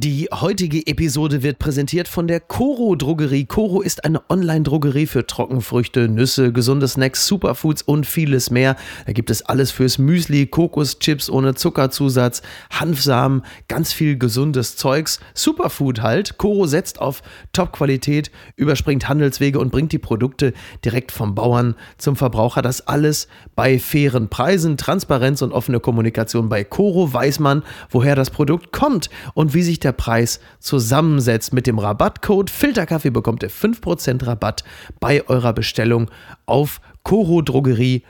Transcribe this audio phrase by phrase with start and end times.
[0.00, 3.46] Die heutige Episode wird präsentiert von der Coro Drogerie.
[3.46, 8.76] Coro ist eine Online-Drogerie für Trockenfrüchte, Nüsse, gesunde Snacks, Superfoods und vieles mehr.
[9.06, 15.18] Da gibt es alles fürs Müsli, Kokoschips ohne Zuckerzusatz, Hanfsamen, ganz viel gesundes Zeugs.
[15.34, 16.38] Superfood halt.
[16.38, 20.52] Coro setzt auf Top-Qualität, überspringt Handelswege und bringt die Produkte
[20.84, 22.62] direkt vom Bauern zum Verbraucher.
[22.62, 23.26] Das alles
[23.56, 26.48] bei fairen Preisen, Transparenz und offene Kommunikation.
[26.48, 31.52] Bei Coro weiß man, woher das Produkt kommt und wie sich der Preis zusammensetzt.
[31.52, 34.64] Mit dem Rabattcode Filterkaffee bekommt ihr 5% Rabatt
[35.00, 36.10] bei eurer Bestellung
[36.46, 38.02] auf corodrogerie.de.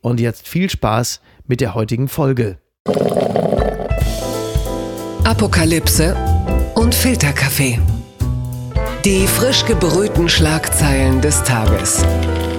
[0.00, 2.58] Und jetzt viel Spaß mit der heutigen Folge.
[5.24, 6.16] Apokalypse
[6.74, 7.80] und Filterkaffee.
[9.04, 12.04] Die frisch gebrühten Schlagzeilen des Tages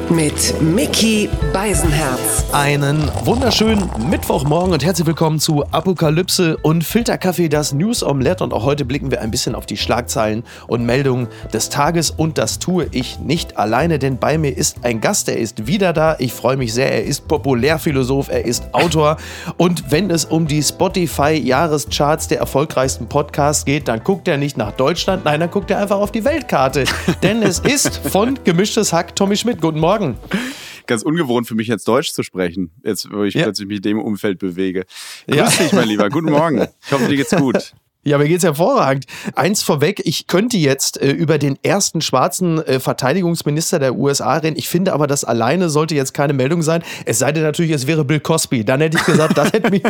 [0.10, 2.46] mit Mickey Beisenherz.
[2.54, 8.44] Einen wunderschönen Mittwochmorgen und herzlich willkommen zu Apokalypse und Filterkaffee, das News Omelette.
[8.44, 12.12] Und auch heute blicken wir ein bisschen auf die Schlagzeilen und Meldungen des Tages.
[12.12, 15.92] Und das tue ich nicht alleine, denn bei mir ist ein Gast, der ist wieder
[15.92, 16.16] da.
[16.20, 16.92] Ich freue mich sehr.
[16.92, 19.18] Er ist Populärphilosoph, er ist Autor.
[19.58, 24.72] Und wenn es um die Spotify-Jahrescharts der erfolgreichsten Podcasts geht, dann guckt er nicht nach
[24.72, 26.86] Deutschland, nein, dann guckt er einfach auf die Weltkarte.
[27.24, 29.62] denn es ist von Gemischtes Hack Tommy Schmidt.
[29.62, 29.97] Guten Morgen.
[30.00, 30.18] Morgen.
[30.86, 33.44] Ganz ungewohnt für mich jetzt Deutsch zu sprechen, jetzt wo ich ja.
[33.44, 34.86] plötzlich mich in dem Umfeld bewege.
[35.28, 35.50] Grüß ja.
[35.50, 36.10] dich, mein Lieber.
[36.10, 36.68] Guten Morgen.
[36.86, 37.74] Ich hoffe, dir geht's gut.
[38.04, 39.06] Ja, mir geht's hervorragend.
[39.36, 44.56] Eins vorweg, ich könnte jetzt äh, über den ersten schwarzen äh, Verteidigungsminister der USA reden.
[44.56, 46.84] Ich finde aber, das alleine sollte jetzt keine Meldung sein.
[47.04, 48.64] Es sei denn natürlich, es wäre Bill Cosby.
[48.64, 49.84] Dann hätte ich gesagt, das hätte mich.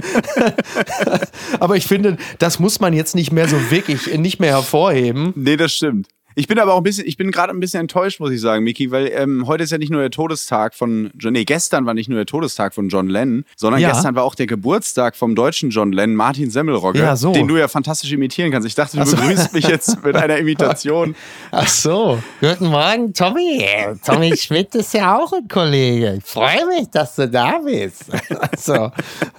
[1.59, 5.33] aber ich finde, das muss man jetzt nicht mehr so wirklich nicht mehr hervorheben.
[5.35, 6.07] Nee, das stimmt.
[6.39, 8.63] Ich bin aber auch ein bisschen, ich bin gerade ein bisschen enttäuscht, muss ich sagen,
[8.63, 11.95] Miki, weil ähm, heute ist ja nicht nur der Todestag von John, nee, gestern war
[11.95, 13.89] nicht nur der Todestag von John Lennon, sondern ja.
[13.89, 17.33] gestern war auch der Geburtstag vom deutschen John Lennon, Martin Semmelrogge, ja, so.
[17.33, 18.67] den du ja fantastisch imitieren kannst.
[18.67, 19.15] Ich dachte, du so.
[19.15, 21.15] begrüßt mich jetzt mit einer Imitation.
[21.49, 22.21] Ach so.
[22.39, 23.65] Guten Morgen, Tommy.
[24.05, 26.19] Tommy Schmidt ist ja auch ein Kollege.
[26.19, 28.11] Ich freue mich, dass du da bist.
[28.59, 28.91] so.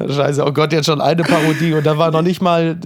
[0.04, 2.76] Scheiße, oh Gott, jetzt schon eine Parodie und da war noch nicht mal,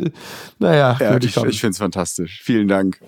[0.58, 0.98] naja.
[1.00, 2.42] Ja, ich, ich finde es fantastisch.
[2.44, 3.00] Vielen Dank.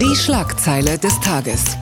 [0.00, 1.76] Die Schlag Schlagzeile des Tages.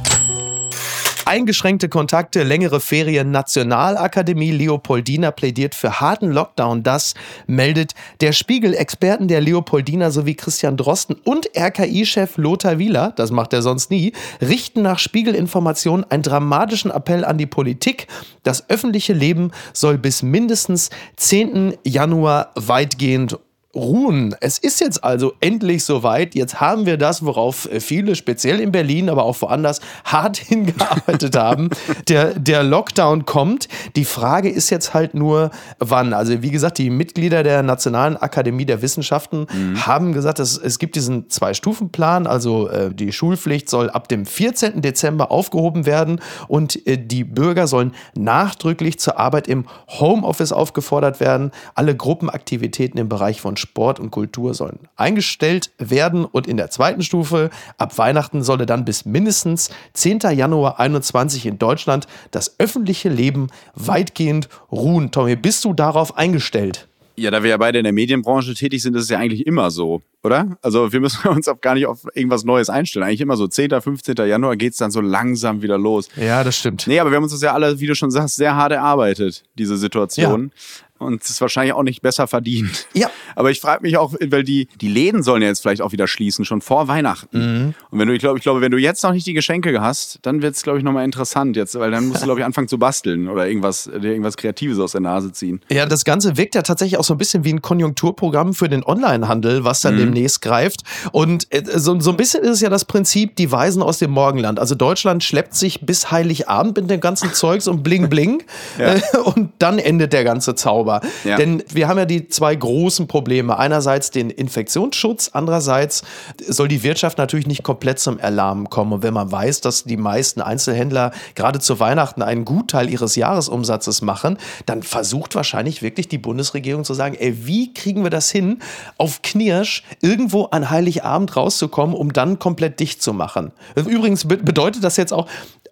[1.24, 6.82] Eingeschränkte Kontakte, längere Ferien, Nationalakademie Leopoldina plädiert für harten Lockdown.
[6.82, 7.14] Das
[7.46, 8.74] meldet der Spiegel.
[8.74, 14.12] Experten der Leopoldina sowie Christian Drosten und RKI-Chef Lothar Wieler, das macht er sonst nie,
[14.40, 18.08] richten nach Spiegelinformationen einen dramatischen Appell an die Politik.
[18.42, 21.74] Das öffentliche Leben soll bis mindestens 10.
[21.84, 23.38] Januar weitgehend
[23.76, 24.34] ruhen.
[24.40, 26.34] Es ist jetzt also endlich soweit.
[26.34, 31.36] Jetzt haben wir das, worauf äh, viele, speziell in Berlin, aber auch woanders, hart hingearbeitet
[31.36, 31.70] haben.
[32.08, 33.68] Der, der Lockdown kommt.
[33.94, 36.12] Die Frage ist jetzt halt nur, wann.
[36.12, 39.86] Also wie gesagt, die Mitglieder der Nationalen Akademie der Wissenschaften mhm.
[39.86, 42.26] haben gesagt, es, es gibt diesen Zwei-Stufen-Plan.
[42.26, 44.80] Also äh, die Schulpflicht soll ab dem 14.
[44.80, 51.50] Dezember aufgehoben werden und äh, die Bürger sollen nachdrücklich zur Arbeit im Homeoffice aufgefordert werden.
[51.74, 57.02] Alle Gruppenaktivitäten im Bereich von Sport und Kultur sollen eingestellt werden und in der zweiten
[57.02, 60.20] Stufe ab Weihnachten solle dann bis mindestens 10.
[60.36, 65.10] Januar 21 in Deutschland das öffentliche Leben weitgehend ruhen.
[65.10, 66.86] Tommy, bist du darauf eingestellt?
[67.18, 69.70] Ja, da wir ja beide in der Medienbranche tätig sind, ist es ja eigentlich immer
[69.70, 70.58] so, oder?
[70.60, 73.06] Also wir müssen uns auch gar nicht auf irgendwas Neues einstellen.
[73.06, 74.16] Eigentlich immer so 10., 15.
[74.26, 76.08] Januar geht es dann so langsam wieder los.
[76.16, 76.86] Ja, das stimmt.
[76.86, 79.44] Nee, aber wir haben uns das ja alle, wie du schon sagst, sehr hart erarbeitet,
[79.56, 80.52] diese Situation.
[80.98, 82.86] Und es ist wahrscheinlich auch nicht besser verdient.
[82.94, 83.10] Ja.
[83.36, 86.06] Aber ich frage mich auch, weil die, die Läden sollen ja jetzt vielleicht auch wieder
[86.06, 87.38] schließen, schon vor Weihnachten.
[87.38, 87.74] Mhm.
[87.90, 90.20] Und wenn du, ich glaube, ich glaube, wenn du jetzt noch nicht die Geschenke hast,
[90.22, 92.68] dann wird es, glaube ich, nochmal interessant jetzt, weil dann musst du, glaube ich, anfangen
[92.68, 95.60] zu basteln oder irgendwas, dir irgendwas Kreatives aus der Nase ziehen.
[95.70, 98.82] Ja, das Ganze wirkt ja tatsächlich auch so ein bisschen wie ein Konjunkturprogramm für den
[98.82, 99.98] Onlinehandel, was dann mhm.
[99.98, 100.80] demnächst greift.
[101.12, 104.12] Und äh, so, so ein bisschen ist es ja das Prinzip, die Weisen aus dem
[104.12, 104.58] Morgenland.
[104.58, 108.42] Also Deutschland schleppt sich bis Heiligabend mit dem ganzen Zeugs und bling bling.
[108.78, 108.94] ja.
[108.94, 111.00] Äh, und dann endet der ganze Zauber sauber.
[111.24, 111.36] Ja.
[111.36, 113.58] Denn wir haben ja die zwei großen Probleme.
[113.58, 116.02] Einerseits den Infektionsschutz, andererseits
[116.46, 118.92] soll die Wirtschaft natürlich nicht komplett zum Erlahmen kommen.
[118.92, 124.02] Und wenn man weiß, dass die meisten Einzelhändler gerade zu Weihnachten einen Gutteil ihres Jahresumsatzes
[124.02, 128.60] machen, dann versucht wahrscheinlich wirklich die Bundesregierung zu sagen, ey, wie kriegen wir das hin,
[128.98, 133.52] auf Knirsch irgendwo an Heiligabend rauszukommen, um dann komplett dicht zu machen.
[133.74, 135.26] Übrigens bedeutet das jetzt auch,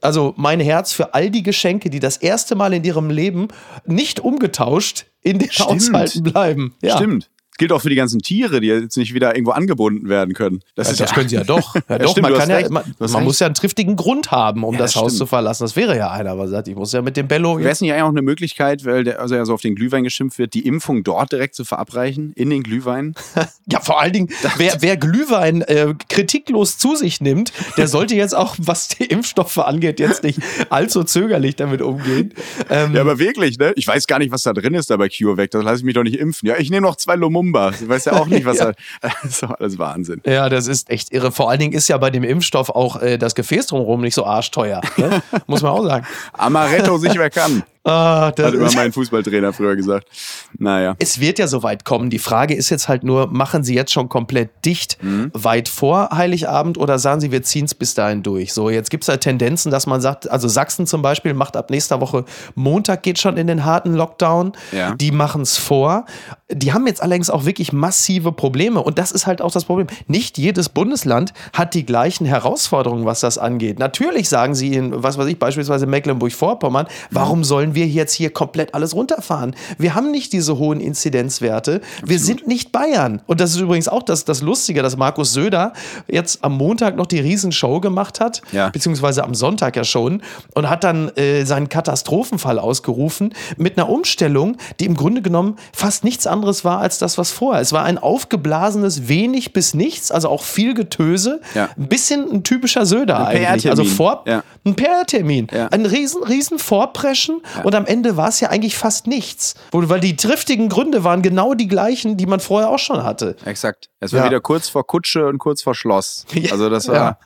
[0.05, 3.49] also mein Herz für all die Geschenke, die das erste Mal in ihrem Leben
[3.87, 5.71] nicht umgetauscht in den Stimmt.
[5.71, 6.75] Haushalten bleiben.
[6.83, 6.97] Ja.
[6.97, 7.31] Stimmt.
[7.59, 10.61] Gilt auch für die ganzen Tiere, die jetzt nicht wieder irgendwo angebunden werden können.
[10.75, 11.75] Das, ja, das ja, können sie ja doch.
[11.89, 14.77] Ja, doch, stimmt, man, kann ja, man, man muss ja einen triftigen Grund haben, um
[14.77, 15.65] das, das Haus zu verlassen.
[15.65, 17.59] Das wäre ja einer, aber sagt, ich muss ja mit dem Bello.
[17.59, 20.03] Wäre es nicht eigentlich auch eine Möglichkeit, weil der, also ja so auf den Glühwein
[20.03, 23.15] geschimpft wird, die Impfung dort direkt zu verabreichen, in den Glühwein?
[23.67, 28.35] ja, vor allen Dingen, wer, wer Glühwein äh, kritiklos zu sich nimmt, der sollte jetzt
[28.35, 30.41] auch, was die Impfstoffe angeht, jetzt nicht
[30.71, 32.33] allzu zögerlich damit umgehen.
[32.71, 33.73] Ähm, ja, aber wirklich, ne?
[33.77, 35.51] Ich weiß gar nicht, was da drin ist da bei CureVac.
[35.51, 36.49] Das lasse ich mich doch nicht impfen.
[36.49, 37.71] Ja, ich nehme noch zwei Lumumba.
[37.71, 38.73] Ich weiß ja auch nicht, was ja.
[38.73, 39.09] da.
[39.23, 40.21] Das ist doch alles Wahnsinn.
[40.25, 41.33] Ja, das ist echt irre.
[41.33, 44.25] Vor allen Dingen ist ja bei dem Impfstoff auch äh, das Gefäß drumherum nicht so
[44.25, 44.81] arschteuer.
[44.97, 45.23] Ne?
[45.47, 46.07] Muss man auch sagen.
[46.33, 47.63] Amaretto sich wer kann.
[47.87, 50.09] Ah, das Hat immer mein Fußballtrainer früher gesagt.
[50.57, 50.97] Naja.
[50.99, 52.09] Es wird ja so weit kommen.
[52.09, 55.31] Die Frage ist jetzt halt nur, machen Sie jetzt schon komplett dicht mhm.
[55.35, 58.55] weit vor Heiligabend oder sagen Sie, wir ziehen es bis dahin durch?
[58.55, 61.69] So, jetzt gibt es halt Tendenzen, dass man sagt, also Sachsen zum Beispiel macht ab
[61.71, 64.53] nächster Woche Montag geht schon in den harten Lockdown.
[64.73, 64.95] Ja.
[64.95, 66.07] Die machen es vor.
[66.51, 68.83] Die haben jetzt allerdings auch wirklich massive Probleme.
[68.83, 69.89] Und das ist halt auch das Problem.
[70.07, 73.79] Nicht jedes Bundesland hat die gleichen Herausforderungen, was das angeht.
[73.79, 78.75] Natürlich sagen sie in, was weiß ich, beispielsweise Mecklenburg-Vorpommern, warum sollen wir jetzt hier komplett
[78.75, 79.55] alles runterfahren.
[79.79, 81.77] Wir haben nicht diese hohen Inzidenzwerte.
[81.77, 82.09] Absolut.
[82.09, 83.23] Wir sind nicht Bayern.
[83.27, 85.73] Und das ist übrigens auch das, das Lustige, dass Markus Söder
[86.09, 88.69] jetzt am Montag noch die Riesenshow gemacht hat, ja.
[88.71, 90.23] beziehungsweise am Sonntag ja schon,
[90.55, 96.05] und hat dann äh, seinen Katastrophenfall ausgerufen mit einer Umstellung, die im Grunde genommen fast
[96.05, 97.61] nichts anderes war als das, was vorher.
[97.61, 101.69] Es war ein aufgeblasenes wenig bis nichts, also auch viel Getöse, ja.
[101.77, 103.71] ein bisschen ein typischer Söder ein eigentlich.
[103.71, 104.43] Also vor ja.
[104.65, 105.49] ein PR-Termin.
[105.71, 109.55] Ein riesen, riesen Vorpreschen und am Ende war es ja eigentlich fast nichts.
[109.73, 113.37] Weil die triftigen Gründe waren genau die gleichen, die man vorher auch schon hatte.
[113.45, 113.89] Exakt.
[114.01, 114.27] Es war ja.
[114.27, 116.27] wieder kurz vor Kutsche und kurz vor Schloss.
[116.51, 117.19] Also das war, ja.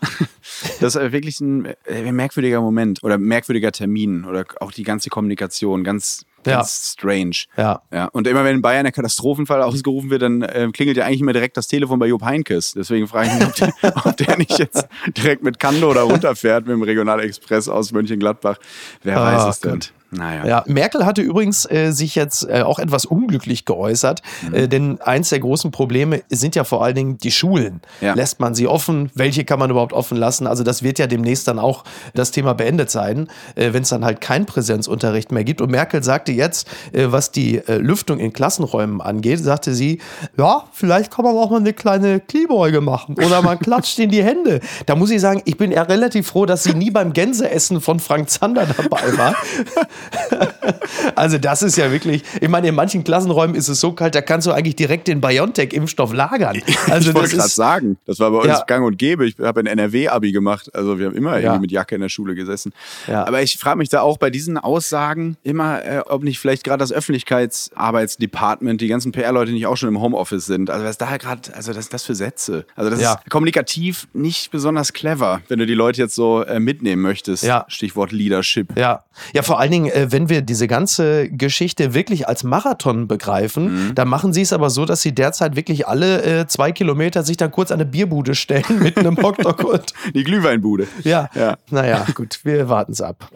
[0.81, 5.83] das war wirklich ein äh, merkwürdiger Moment oder merkwürdiger Termin oder auch die ganze Kommunikation.
[5.83, 6.93] Ganz, ganz ja.
[6.93, 7.37] strange.
[7.57, 7.83] Ja.
[7.93, 8.05] ja.
[8.13, 11.33] Und immer wenn in Bayern der Katastrophenfall ausgerufen wird, dann äh, klingelt ja eigentlich immer
[11.33, 12.75] direkt das Telefon bei Job Heinkes.
[12.77, 14.87] Deswegen frage ich mich, ob der, ob der nicht jetzt
[15.17, 18.59] direkt mit Kando oder runterfährt mit dem Regionalexpress aus Mönchengladbach.
[19.03, 19.81] Wer oh, weiß es denn?
[20.11, 20.47] Naja.
[20.47, 24.55] Ja, Merkel hatte übrigens äh, sich jetzt äh, auch etwas unglücklich geäußert, mhm.
[24.55, 27.83] äh, denn eins der großen Probleme sind ja vor allen Dingen die Schulen.
[28.01, 28.15] Ja.
[28.15, 29.11] Lässt man sie offen?
[29.15, 30.47] Welche kann man überhaupt offen lassen?
[30.47, 31.85] Also das wird ja demnächst dann auch
[32.15, 35.61] das Thema beendet sein, äh, wenn es dann halt kein Präsenzunterricht mehr gibt.
[35.61, 40.01] Und Merkel sagte jetzt, äh, was die äh, Lüftung in Klassenräumen angeht, sagte sie,
[40.39, 44.23] ja, vielleicht kann man auch mal eine kleine Kniebeuge machen oder man klatscht in die
[44.23, 44.61] Hände.
[44.87, 48.01] Da muss ich sagen, ich bin ja relativ froh, dass sie nie beim Gänseessen von
[48.01, 49.35] Frank Zander dabei war.
[51.15, 54.21] also das ist ja wirklich, ich meine, in manchen Klassenräumen ist es so kalt, da
[54.21, 56.61] kannst du eigentlich direkt den BioNTech-Impfstoff lagern.
[56.89, 58.65] Also ich wollte gerade sagen, das war bei uns ja.
[58.67, 59.27] gang und gäbe.
[59.27, 61.45] Ich habe ein NRW-Abi gemacht, also wir haben immer ja.
[61.45, 62.73] irgendwie mit Jacke in der Schule gesessen.
[63.07, 63.27] Ja.
[63.27, 66.79] Aber ich frage mich da auch bei diesen Aussagen immer, äh, ob nicht vielleicht gerade
[66.79, 70.71] das Öffentlichkeitsarbeitsdepartment, die ganzen PR-Leute nicht auch schon im Homeoffice sind.
[70.71, 72.65] Also was da gerade, also das, das für Sätze.
[72.75, 77.03] Also das ist kommunikativ nicht besonders clever, wenn du die Leute jetzt so äh, mitnehmen
[77.03, 77.49] möchtest.
[77.69, 78.77] Stichwort Leadership.
[78.77, 83.89] Ja, ja vor allen Dingen äh, wenn wir diese ganze Geschichte wirklich als Marathon begreifen,
[83.89, 83.95] mhm.
[83.95, 87.37] dann machen sie es aber so, dass sie derzeit wirklich alle äh, zwei Kilometer sich
[87.37, 90.89] dann kurz an eine Bierbude stellen mit einem Hotdog und die Glühweinbude.
[91.05, 91.29] Ja.
[91.35, 91.57] ja.
[91.71, 93.31] Naja, gut, wir warten es ab.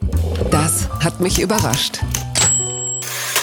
[0.50, 2.00] Das hat mich überrascht.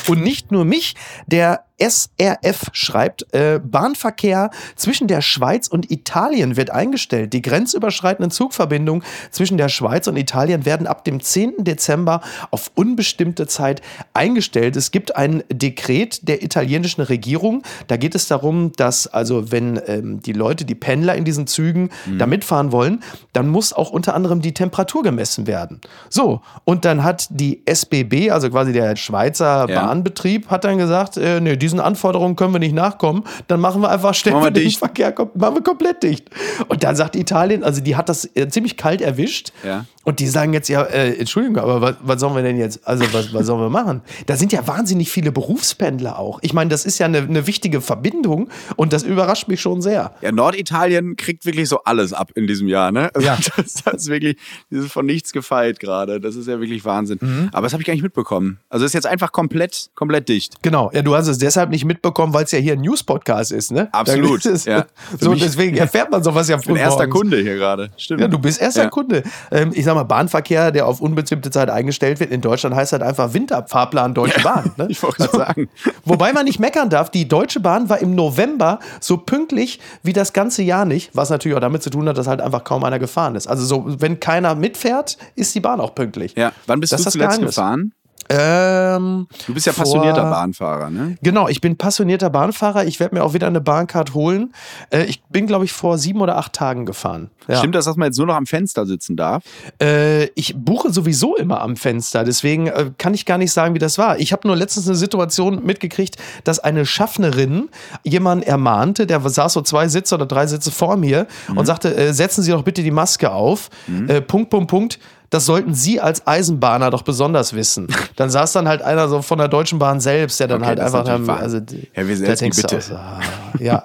[0.08, 0.96] Und nicht nur mich,
[1.28, 7.34] der SRF schreibt, äh, Bahnverkehr zwischen der Schweiz und Italien wird eingestellt.
[7.34, 11.64] Die grenzüberschreitenden Zugverbindungen zwischen der Schweiz und Italien werden ab dem 10.
[11.64, 12.22] Dezember
[12.52, 13.82] auf unbestimmte Zeit
[14.14, 14.76] eingestellt.
[14.76, 17.64] Es gibt ein Dekret der italienischen Regierung.
[17.88, 21.90] Da geht es darum, dass also wenn ähm, die Leute, die Pendler in diesen Zügen
[22.06, 22.20] mhm.
[22.20, 23.02] da mitfahren wollen,
[23.34, 25.80] dann muss auch unter anderem die Temperatur gemessen werden.
[26.10, 29.82] So, und dann hat die SBB, also quasi der Schweizer ja.
[29.82, 33.82] Bahnbetrieb, hat dann gesagt, äh, nee, die diesen Anforderungen können wir nicht nachkommen, dann machen
[33.82, 36.30] wir einfach, stellen wir den Verkehr machen wir komplett dicht.
[36.68, 39.52] Und dann sagt Italien, also die hat das äh, ziemlich kalt erwischt.
[39.64, 39.86] Ja.
[40.06, 43.04] Und die sagen jetzt, ja, äh, Entschuldigung, aber was, was, sollen wir denn jetzt, also
[43.14, 44.02] was, was sollen wir machen?
[44.26, 46.40] Da sind ja wahnsinnig viele Berufspendler auch.
[46.42, 50.14] Ich meine, das ist ja eine, eine wichtige Verbindung und das überrascht mich schon sehr.
[50.22, 53.12] Ja, Norditalien kriegt wirklich so alles ab in diesem Jahr, ne?
[53.14, 53.38] Also ja.
[53.60, 54.38] Das, das ist wirklich,
[54.70, 56.22] das ist von nichts gefeit gerade.
[56.22, 57.18] Das ist ja wirklich Wahnsinn.
[57.20, 57.50] Mhm.
[57.52, 58.60] Aber das habe ich gar nicht mitbekommen.
[58.70, 60.62] Also ist jetzt einfach komplett, komplett dicht.
[60.62, 60.90] Genau.
[60.94, 63.90] Ja, du hast es deshalb nicht mitbekommen, weil es ja hier ein News-Podcast ist, ne?
[63.92, 64.46] Absolut.
[64.46, 64.86] Es, ja.
[65.20, 66.62] So, deswegen erfährt man sowas ja früh.
[66.62, 67.90] Ich bin erster Kunde hier gerade.
[67.98, 68.22] Stimmt.
[68.22, 68.90] Ja, du bist erster ja.
[68.90, 69.24] Kunde.
[69.52, 72.32] Ähm, ich sag mal, Bahnverkehr, der auf unbestimmte Zeit eingestellt wird.
[72.32, 74.72] In Deutschland heißt halt einfach Winterfahrplan Deutsche Bahn.
[74.78, 74.88] Ne?
[74.90, 75.38] ich wollte so.
[75.38, 75.70] sagen.
[76.06, 80.34] Wobei man nicht meckern darf, die Deutsche Bahn war im November so pünktlich wie das
[80.34, 83.00] ganze Jahr nicht, was natürlich auch damit zu tun hat, dass halt einfach kaum einer
[83.00, 83.48] gefahren ist.
[83.48, 86.36] Also so, wenn keiner mitfährt, ist die Bahn auch pünktlich.
[86.38, 87.94] Ja, wann bist das du zuletzt gefahren?
[88.30, 91.18] Ähm, du bist ja passionierter Bahnfahrer, ne?
[91.24, 92.86] Genau, ich bin passionierter Bahnfahrer.
[92.86, 94.54] Ich werde mir auch wieder eine Bahncard holen.
[94.92, 97.32] Äh, ich bin, glaube ich, vor sieben oder acht Tagen gefahren.
[97.48, 97.58] Ja.
[97.58, 99.44] Stimmt das, dass man jetzt nur noch am Fenster sitzen darf?
[99.82, 102.24] Äh, ich buche sowieso immer am Fenster.
[102.24, 104.20] Deswegen äh, kann ich gar nicht sagen, wie das war.
[104.20, 107.70] Ich habe nur letztens eine Situation mitgekriegt, dass eine Schaffnerin
[108.04, 111.58] jemanden ermahnte, der saß so zwei Sitze oder drei Sitze vor mir mhm.
[111.58, 113.72] und sagte, äh, setzen Sie doch bitte die Maske auf.
[113.88, 114.08] Mhm.
[114.08, 117.88] Äh, Punkt, Punkt, Punkt das sollten Sie als Eisenbahner doch besonders wissen.
[118.16, 120.80] Dann saß dann halt einer so von der Deutschen Bahn selbst, der dann okay, halt
[120.80, 121.04] einfach.
[121.04, 121.60] Dann, also,
[121.94, 122.78] Herr Wieselski, bitte.
[122.78, 123.20] Aus, ah,
[123.60, 123.84] ja.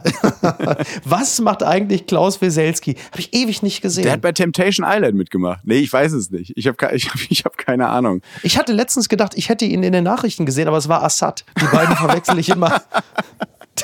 [1.05, 2.97] Was macht eigentlich Klaus Wieselski?
[3.11, 4.05] Habe ich ewig nicht gesehen.
[4.05, 5.61] Der hat bei Temptation Island mitgemacht.
[5.65, 6.53] Nee, ich weiß es nicht.
[6.57, 8.23] Ich habe ich hab, ich hab keine Ahnung.
[8.43, 11.45] Ich hatte letztens gedacht, ich hätte ihn in den Nachrichten gesehen, aber es war Assad.
[11.61, 12.83] Die beiden verwechsel ich immer.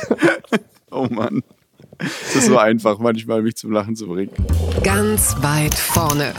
[0.90, 1.43] oh Mann.
[1.99, 4.33] Es ist so einfach, manchmal mich zum Lachen zu bringen.
[4.83, 6.33] Ganz weit vorne.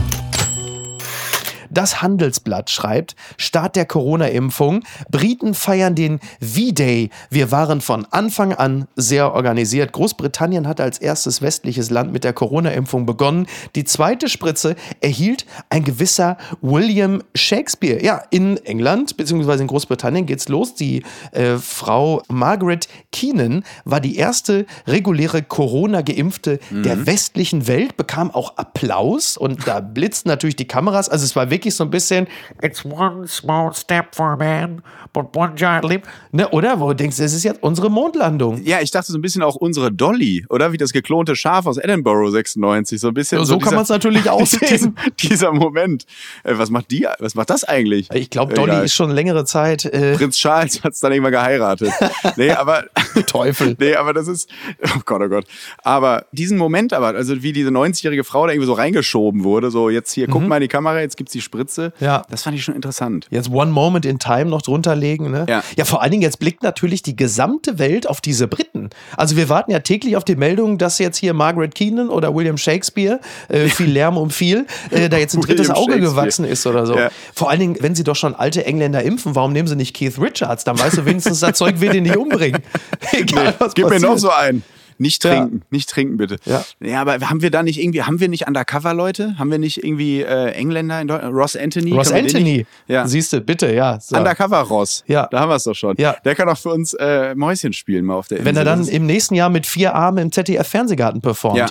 [1.71, 7.09] Das Handelsblatt schreibt, Start der Corona-Impfung, Briten feiern den V-Day.
[7.29, 9.93] Wir waren von Anfang an sehr organisiert.
[9.93, 13.47] Großbritannien hat als erstes westliches Land mit der Corona-Impfung begonnen.
[13.75, 18.03] Die zweite Spritze erhielt ein gewisser William Shakespeare.
[18.03, 19.61] Ja, in England bzw.
[19.61, 20.75] in Großbritannien geht's los.
[20.75, 26.83] Die äh, Frau Margaret Keenan war die erste reguläre Corona-Geimpfte mhm.
[26.83, 31.09] der westlichen Welt, bekam auch Applaus und da blitzten natürlich die Kameras.
[31.09, 32.27] Also es war wirklich wirklich so ein bisschen
[32.61, 34.81] It's one small step for a man,
[35.13, 36.07] but one giant leap.
[36.31, 36.79] Ne, oder?
[36.79, 38.61] Wo du denkst, das ist jetzt unsere Mondlandung.
[38.63, 40.71] Ja, ich dachte so ein bisschen auch unsere Dolly, oder?
[40.71, 42.99] Wie das geklonte Schaf aus Edinburgh 96.
[42.99, 43.39] So ein bisschen.
[43.39, 44.97] Ja, so, so kann man es natürlich aussehen.
[45.19, 46.05] dieser Moment.
[46.43, 47.07] Äh, was macht die?
[47.19, 48.09] Was macht das eigentlich?
[48.13, 48.85] Ich glaube, Dolly Egal.
[48.85, 49.85] ist schon längere Zeit.
[49.85, 51.91] Äh Prinz Charles hat es dann irgendwann geheiratet.
[52.37, 52.85] nee, aber.
[53.27, 53.75] Teufel.
[53.79, 54.49] nee, aber das ist.
[54.95, 55.45] Oh Gott, oh Gott.
[55.83, 59.89] Aber diesen Moment aber, also wie diese 90-jährige Frau da irgendwie so reingeschoben wurde, so
[59.89, 60.31] jetzt hier, mhm.
[60.31, 61.91] guck mal in die Kamera, jetzt gibt's die Spritze.
[62.00, 62.24] Ja.
[62.29, 63.27] Das fand ich schon interessant.
[63.29, 65.31] Jetzt One Moment in Time noch drunter legen.
[65.31, 65.46] Ne?
[65.50, 65.63] Ja.
[65.75, 68.89] ja, vor allen Dingen jetzt blickt natürlich die gesamte Welt auf diese Briten.
[69.17, 72.58] Also wir warten ja täglich auf die Meldung, dass jetzt hier Margaret Keenan oder William
[72.58, 76.86] Shakespeare, äh, viel Lärm um viel, äh, da jetzt ein drittes Auge gewachsen ist oder
[76.86, 76.98] so.
[76.98, 77.10] Ja.
[77.34, 80.17] Vor allen Dingen, wenn sie doch schon alte Engländer impfen, warum nehmen sie nicht Keith
[80.20, 80.63] Richards?
[80.63, 82.62] Dann weißt du wenigstens, das Zeug will den nicht umbringen.
[83.12, 84.01] Egal, nee, was gib passiert.
[84.01, 84.63] mir noch so einen.
[85.01, 85.65] Nicht trinken, ja.
[85.72, 86.38] nicht trinken bitte.
[86.46, 86.63] Ja.
[86.79, 89.39] ja, aber haben wir da nicht irgendwie, haben wir nicht Undercover-Leute?
[89.39, 91.36] Haben wir nicht irgendwie äh, Engländer in Deutschland?
[91.36, 91.91] Ross Anthony?
[91.93, 93.08] Ross Anthony, ja.
[93.08, 94.00] siehst du, bitte, ja.
[94.00, 94.15] So.
[94.15, 95.27] Undercover-Ross, ja.
[95.31, 95.96] da haben wir es doch schon.
[95.98, 96.15] Ja.
[96.24, 98.46] Der kann auch für uns äh, Mäuschen spielen mal auf der Insel.
[98.46, 101.58] Wenn er dann im nächsten Jahr mit vier Armen im ZDF-Fernsehgarten performt.
[101.58, 101.67] Ja,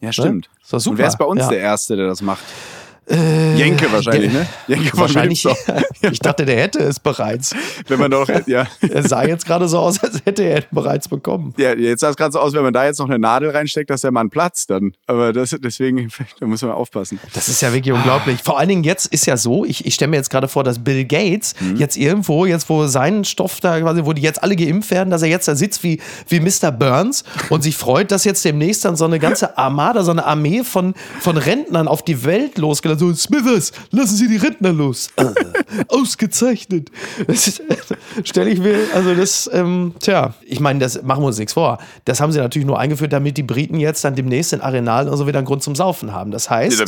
[0.00, 0.48] ja stimmt.
[0.48, 0.54] Ne?
[0.64, 0.94] So super.
[0.94, 2.42] Und wer ist bei uns der Erste, der das macht?
[3.08, 4.48] Äh, Jenke wahrscheinlich, der, ne?
[4.68, 5.44] Jenke wahrscheinlich.
[6.02, 7.54] ich dachte, der hätte es bereits.
[7.88, 8.66] Wenn man doch, ja.
[8.80, 11.52] Er sah jetzt gerade so aus, als hätte er es bereits bekommen.
[11.56, 13.90] Ja, jetzt sah es gerade so aus, wenn man da jetzt noch eine Nadel reinsteckt,
[13.90, 14.92] dass der Mann platzt dann.
[15.06, 17.18] Aber das, deswegen, da muss man aufpassen.
[17.34, 18.40] Das ist ja wirklich unglaublich.
[18.42, 20.78] Vor allen Dingen jetzt ist ja so, ich, ich stelle mir jetzt gerade vor, dass
[20.78, 21.76] Bill Gates mhm.
[21.76, 25.22] jetzt irgendwo, jetzt wo sein Stoff da quasi, wo die jetzt alle geimpft werden, dass
[25.22, 26.70] er jetzt da sitzt wie, wie Mr.
[26.70, 30.62] Burns und sich freut, dass jetzt demnächst dann so eine ganze Armada, so eine Armee
[30.62, 32.58] von, von Rentnern auf die Welt
[32.92, 35.10] losgeht so, Smithers, lassen Sie die Rentner los.
[35.88, 36.90] Ausgezeichnet.
[38.24, 41.78] Stelle ich mir, also das, ähm, tja, ich meine, das machen wir uns nichts vor.
[42.04, 45.16] Das haben sie natürlich nur eingeführt, damit die Briten jetzt dann demnächst in Arenal und
[45.16, 46.30] so wieder einen Grund zum Saufen haben.
[46.30, 46.78] Das heißt,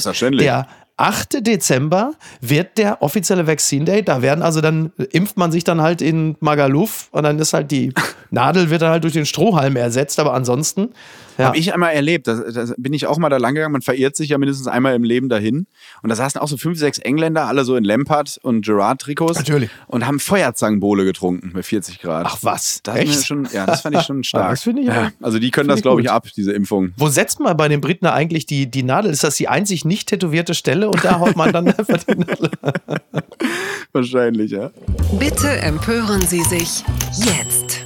[0.41, 1.45] der 8.
[1.45, 4.03] Dezember wird der offizielle Vaccine Day.
[4.05, 7.71] Da werden also dann, impft man sich dann halt in Magaluf und dann ist halt
[7.71, 7.93] die
[8.31, 10.21] Nadel wird dann halt durch den Strohhalm ersetzt.
[10.21, 10.91] Aber ansonsten
[11.39, 11.47] ja.
[11.47, 12.29] Habe ich einmal erlebt.
[12.29, 12.43] Da,
[12.77, 13.73] bin ich auch mal da lang gegangen.
[13.73, 15.67] Man verirrt sich ja mindestens einmal im Leben dahin.
[16.03, 19.39] Und da saßen auch so fünf, sechs Engländer, alle so in Lampard und Gerard-Trikots.
[19.39, 19.71] Natürlich.
[19.87, 22.27] Und haben Feuerzangenbowle getrunken bei 40 Grad.
[22.29, 22.81] Ach was?
[22.83, 23.27] Das Echt?
[23.27, 24.51] Schon, ja, das fand ich schon stark.
[24.51, 25.13] das finde ich ja.
[25.21, 26.93] Also die können das, glaube ich, ab, diese Impfung.
[26.97, 29.11] Wo setzt man bei den Briten eigentlich die, die Nadel?
[29.11, 32.51] Ist das die einzig nicht tätowierte Stelle und da haut man dann einfach die Nadel?
[33.93, 34.71] Wahrscheinlich, ja.
[35.19, 36.85] Bitte empören Sie sich
[37.17, 37.85] jetzt.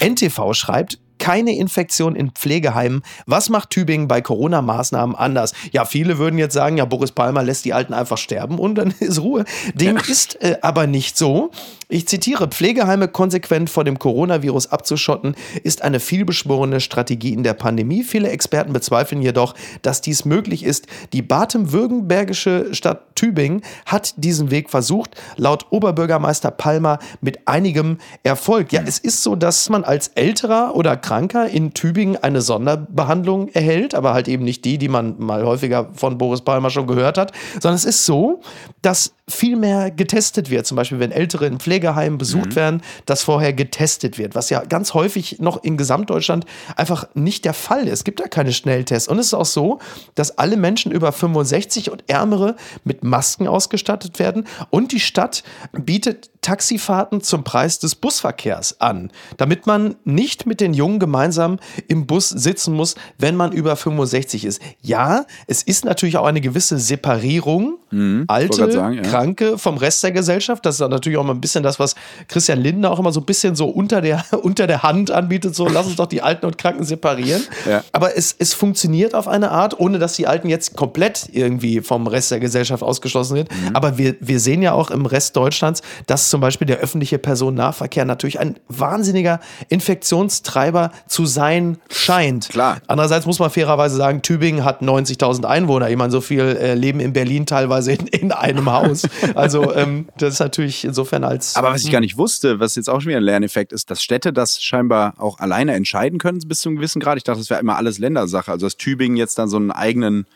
[0.00, 3.02] NTV schreibt, keine Infektion in Pflegeheimen.
[3.26, 5.52] Was macht Tübingen bei Corona-Maßnahmen anders?
[5.70, 8.92] Ja, viele würden jetzt sagen, ja, Boris Palmer lässt die Alten einfach sterben und dann
[8.98, 9.44] ist Ruhe.
[9.74, 10.02] Dem ja.
[10.08, 11.52] ist äh, aber nicht so.
[11.88, 15.34] Ich zitiere, Pflegeheime konsequent vor dem Coronavirus abzuschotten,
[15.64, 18.04] ist eine vielbeschworene Strategie in der Pandemie.
[18.04, 20.86] Viele Experten bezweifeln jedoch, dass dies möglich ist.
[21.12, 28.72] Die baden-württembergische Stadt Tübingen hat diesen Weg versucht, laut Oberbürgermeister Palmer mit einigem Erfolg.
[28.72, 33.96] Ja, es ist so, dass man als älterer oder Kranker in Tübingen eine Sonderbehandlung erhält,
[33.96, 37.32] aber halt eben nicht die, die man mal häufiger von Boris Palmer schon gehört hat,
[37.54, 38.42] sondern es ist so,
[38.80, 40.66] dass viel mehr getestet wird.
[40.66, 42.56] Zum Beispiel, wenn Ältere in Pflegeheimen besucht mhm.
[42.56, 46.44] werden, dass vorher getestet wird, was ja ganz häufig noch in Gesamtdeutschland
[46.76, 48.00] einfach nicht der Fall ist.
[48.00, 49.08] Es gibt da keine Schnelltests.
[49.08, 49.80] Und es ist auch so,
[50.14, 54.46] dass alle Menschen über 65 und Ärmere mit Masken ausgestattet werden.
[54.70, 60.72] Und die Stadt bietet Taxifahrten zum Preis des Busverkehrs an, damit man nicht mit den
[60.72, 64.62] Jungen gemeinsam im Bus sitzen muss, wenn man über 65 ist.
[64.80, 69.02] Ja, es ist natürlich auch eine gewisse Separierung, mhm, alte, sagen, ja.
[69.02, 70.64] Kranke vom Rest der Gesellschaft.
[70.64, 71.94] Das ist natürlich auch mal ein bisschen das, was
[72.28, 75.68] Christian Lindner auch immer so ein bisschen so unter der, unter der Hand anbietet, so
[75.68, 77.42] lass uns doch die Alten und Kranken separieren.
[77.68, 77.84] Ja.
[77.92, 82.06] Aber es, es funktioniert auf eine Art, ohne dass die Alten jetzt komplett irgendwie vom
[82.06, 83.50] Rest der Gesellschaft ausgeschlossen sind.
[83.50, 83.76] Mhm.
[83.76, 88.04] Aber wir, wir sehen ja auch im Rest Deutschlands, dass zum Beispiel der öffentliche Personennahverkehr
[88.04, 92.48] natürlich ein wahnsinniger Infektionstreiber zu sein scheint.
[92.48, 92.80] Klar.
[92.86, 95.90] Andererseits muss man fairerweise sagen, Tübingen hat 90.000 Einwohner.
[95.90, 99.06] Ich meine, so viel äh, leben in Berlin teilweise in, in einem Haus.
[99.34, 101.56] Also ähm, das ist natürlich insofern als.
[101.56, 104.02] Aber was ich gar nicht wusste, was jetzt auch schon wieder ein Lerneffekt ist, dass
[104.02, 107.18] Städte das scheinbar auch alleine entscheiden können bis zu einem gewissen Grad.
[107.18, 108.50] Ich dachte, das wäre immer alles Ländersache.
[108.50, 110.26] Also dass Tübingen jetzt dann so einen eigenen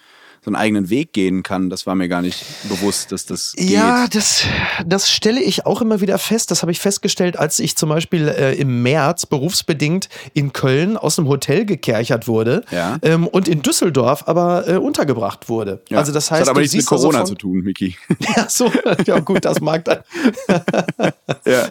[0.45, 1.71] so einen eigenen Weg gehen kann.
[1.71, 3.71] Das war mir gar nicht bewusst, dass das geht.
[3.71, 4.45] Ja, das,
[4.85, 6.51] das stelle ich auch immer wieder fest.
[6.51, 11.19] Das habe ich festgestellt, als ich zum Beispiel äh, im März berufsbedingt in Köln aus
[11.19, 12.99] einem Hotel gekerchert wurde ja.
[13.01, 15.81] ähm, und in Düsseldorf aber äh, untergebracht wurde.
[15.89, 15.99] Ja.
[15.99, 17.97] Also das heißt, das hat aber nichts mit Corona also von, zu tun, Miki.
[18.37, 18.71] Ja, so,
[19.07, 20.01] ja gut, das mag dann.
[21.47, 21.69] ja.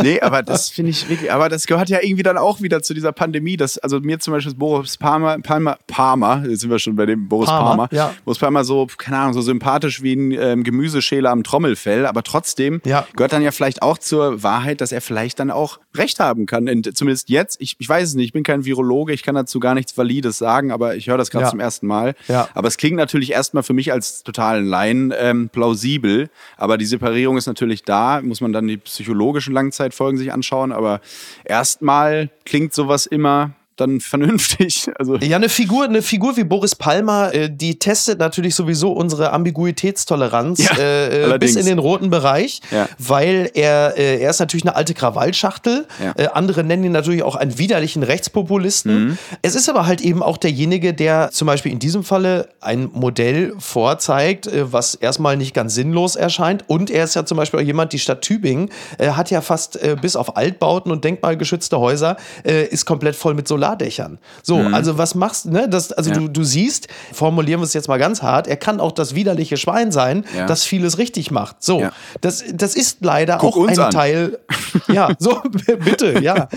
[0.00, 2.94] Nee, aber das finde ich wirklich, aber das gehört ja irgendwie dann auch wieder zu
[2.94, 6.94] dieser Pandemie, dass, also mir zum Beispiel Boris Palmer, Palmer, Palmer, jetzt sind wir schon
[6.96, 10.02] bei dem Boris Palmer, Palmer ja wo es war immer so, keine Ahnung, so sympathisch
[10.02, 13.06] wie ein ähm, Gemüseschäler am Trommelfell, aber trotzdem ja.
[13.16, 16.68] gehört dann ja vielleicht auch zur Wahrheit, dass er vielleicht dann auch recht haben kann.
[16.68, 19.60] Und zumindest jetzt, ich, ich weiß es nicht, ich bin kein Virologe, ich kann dazu
[19.60, 21.50] gar nichts Valides sagen, aber ich höre das gerade ja.
[21.50, 22.14] zum ersten Mal.
[22.28, 22.48] Ja.
[22.54, 27.36] Aber es klingt natürlich erstmal für mich als totalen Laien ähm, plausibel, aber die Separierung
[27.36, 31.00] ist natürlich da, muss man dann die psychologischen Langzeitfolgen sich anschauen, aber
[31.44, 34.90] erstmal klingt sowas immer dann vernünftig.
[34.98, 39.32] Also ja, eine Figur, eine Figur wie Boris Palmer, äh, die testet natürlich sowieso unsere
[39.32, 42.88] Ambiguitätstoleranz ja, äh, äh bis in den roten Bereich, ja.
[42.98, 45.86] weil er, äh, er ist natürlich eine alte Krawallschachtel.
[46.00, 46.12] Ja.
[46.16, 49.08] Äh, andere nennen ihn natürlich auch einen widerlichen Rechtspopulisten.
[49.08, 49.18] Mhm.
[49.40, 53.54] Es ist aber halt eben auch derjenige, der zum Beispiel in diesem Falle ein Modell
[53.58, 56.68] vorzeigt, äh, was erstmal nicht ganz sinnlos erscheint.
[56.68, 60.16] Und er ist ja zum Beispiel auch jemand, die Stadt Tübingen hat ja fast bis
[60.16, 64.18] auf Altbauten und denkmalgeschützte Häuser ist komplett voll mit Solar Solardächern.
[64.42, 64.74] So, mhm.
[64.74, 65.92] also was machst ne, das?
[65.92, 66.16] Also ja.
[66.16, 69.56] du, du siehst, formulieren wir es jetzt mal ganz hart, er kann auch das widerliche
[69.56, 70.46] Schwein sein, ja.
[70.46, 71.62] das vieles richtig macht.
[71.62, 71.92] So, ja.
[72.20, 73.90] das, das ist leider Guck auch ein an.
[73.90, 74.38] Teil.
[74.88, 75.40] Ja, so,
[75.84, 76.48] bitte, ja.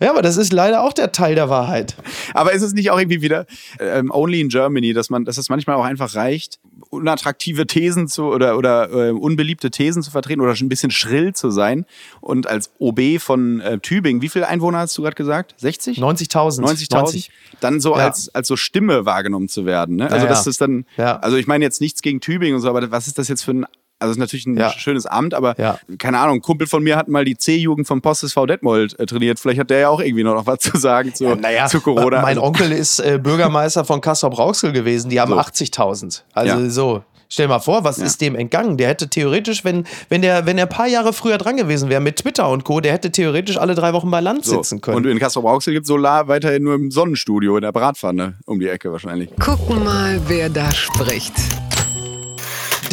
[0.00, 1.96] Ja, aber das ist leider auch der Teil der Wahrheit.
[2.32, 3.46] Aber ist es nicht auch irgendwie wieder
[3.78, 8.24] ähm, only in Germany, dass man, dass es manchmal auch einfach reicht, unattraktive Thesen zu
[8.24, 11.84] oder, oder äh, unbeliebte Thesen zu vertreten oder schon ein bisschen schrill zu sein.
[12.20, 15.54] Und als OB von äh, Tübingen, wie viele Einwohner hast du gerade gesagt?
[15.58, 15.98] 60?
[15.98, 16.53] 90.000.
[16.60, 17.28] 90.000.
[17.60, 18.04] Dann so ja.
[18.04, 19.96] als, als so Stimme wahrgenommen zu werden.
[19.96, 20.10] Ne?
[20.10, 22.90] Also, ja, das ist dann, also ich meine jetzt nichts gegen Tübingen und so, aber
[22.90, 23.66] was ist das jetzt für ein
[24.00, 24.70] also es ist natürlich ein ja.
[24.70, 25.78] schönes Amt, aber ja.
[25.98, 29.06] keine Ahnung, ein Kumpel von mir hat mal die C-Jugend vom Post SV Detmold äh,
[29.06, 29.38] trainiert.
[29.38, 32.20] Vielleicht hat der ja auch irgendwie noch was zu sagen zu, ja, zu Corona.
[32.20, 35.10] Mein also Onkel ist äh, Bürgermeister von Kassel-Brauxel gewesen.
[35.10, 35.38] Die haben so.
[35.38, 36.22] 80.000.
[36.34, 37.04] Also so.
[37.34, 38.04] Stell dir mal vor, was ja.
[38.04, 38.76] ist dem entgangen?
[38.76, 42.00] Der hätte theoretisch, wenn, wenn der, wenn er ein paar Jahre früher dran gewesen wäre
[42.00, 44.54] mit Twitter und Co., der hätte theoretisch alle drei Wochen bei Land so.
[44.54, 44.98] sitzen können.
[44.98, 48.68] Und in Kassel Brauxel gibt Solar weiterhin nur im Sonnenstudio in der Bratpfanne um die
[48.68, 49.30] Ecke wahrscheinlich.
[49.40, 51.32] Gucken mal, wer da spricht.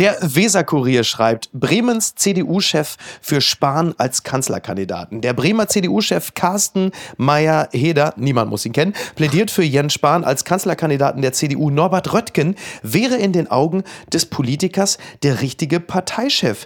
[0.01, 5.21] Der Weser-Kurier schreibt, Bremens CDU-Chef für Spahn als Kanzlerkandidaten.
[5.21, 11.21] Der Bremer CDU-Chef Carsten Meyer-Heder, niemand muss ihn kennen, plädiert für Jens Spahn als Kanzlerkandidaten
[11.21, 11.69] der CDU.
[11.69, 16.65] Norbert Röttgen wäre in den Augen des Politikers der richtige Parteichef.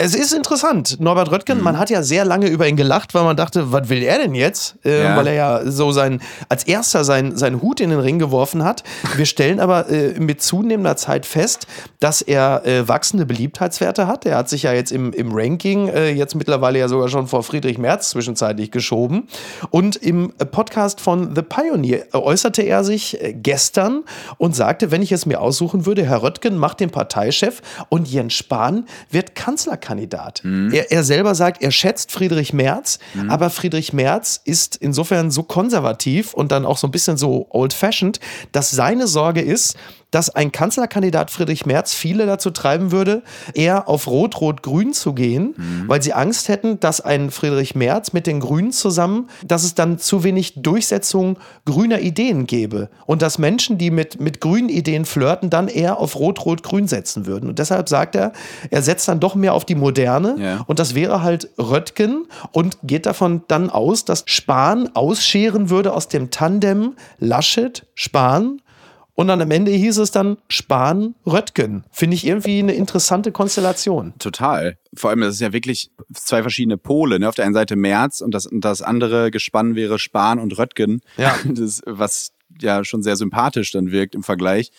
[0.00, 1.00] Es ist interessant.
[1.00, 1.64] Norbert Röttgen, mhm.
[1.64, 4.32] man hat ja sehr lange über ihn gelacht, weil man dachte, was will er denn
[4.32, 4.76] jetzt?
[4.84, 5.16] Äh, ja.
[5.16, 8.84] Weil er ja so sein, als erster seinen sein Hut in den Ring geworfen hat.
[9.16, 11.66] Wir stellen aber äh, mit zunehmender Zeit fest,
[11.98, 14.24] dass er äh, wachsende Beliebtheitswerte hat.
[14.24, 17.42] Er hat sich ja jetzt im, im Ranking äh, jetzt mittlerweile ja sogar schon vor
[17.42, 19.26] Friedrich Merz zwischenzeitlich geschoben.
[19.70, 24.04] Und im Podcast von The Pioneer äußerte er sich äh, gestern
[24.36, 28.34] und sagte, wenn ich es mir aussuchen würde, Herr Röttgen macht den Parteichef und Jens
[28.34, 29.87] Spahn wird Kanzlerkandidat.
[29.88, 30.42] Kandidat.
[30.44, 30.70] Mhm.
[30.70, 33.30] Er, er, selber sagt, er schätzt Friedrich Merz, mhm.
[33.30, 38.20] aber Friedrich Merz ist insofern so konservativ und dann auch so ein bisschen so old-fashioned,
[38.52, 39.78] dass seine Sorge ist,
[40.10, 45.84] dass ein Kanzlerkandidat Friedrich Merz viele dazu treiben würde, eher auf Rot-Rot-Grün zu gehen, mhm.
[45.86, 49.98] weil sie Angst hätten, dass ein Friedrich Merz mit den Grünen zusammen, dass es dann
[49.98, 55.50] zu wenig Durchsetzung grüner Ideen gäbe und dass Menschen, die mit, mit grünen Ideen flirten,
[55.50, 57.48] dann eher auf Rot-Rot-Grün setzen würden.
[57.48, 58.32] Und deshalb sagt er,
[58.70, 60.64] er setzt dann doch mehr auf die Moderne ja.
[60.66, 66.08] und das wäre halt Röttgen und geht davon dann aus, dass Spahn ausscheren würde aus
[66.08, 68.60] dem Tandem Laschet, Spahn
[69.18, 71.82] Und dann am Ende hieß es dann Spahn-Röttgen.
[71.90, 74.14] Finde ich irgendwie eine interessante Konstellation.
[74.20, 74.78] Total.
[74.94, 77.18] Vor allem, das ist ja wirklich zwei verschiedene Pole.
[77.18, 77.28] Ne?
[77.28, 81.00] Auf der einen Seite Merz und das, und das andere Gespann wäre Spahn und Röttgen.
[81.16, 81.34] Ja.
[81.48, 84.70] Das, was ja schon sehr sympathisch dann wirkt im Vergleich.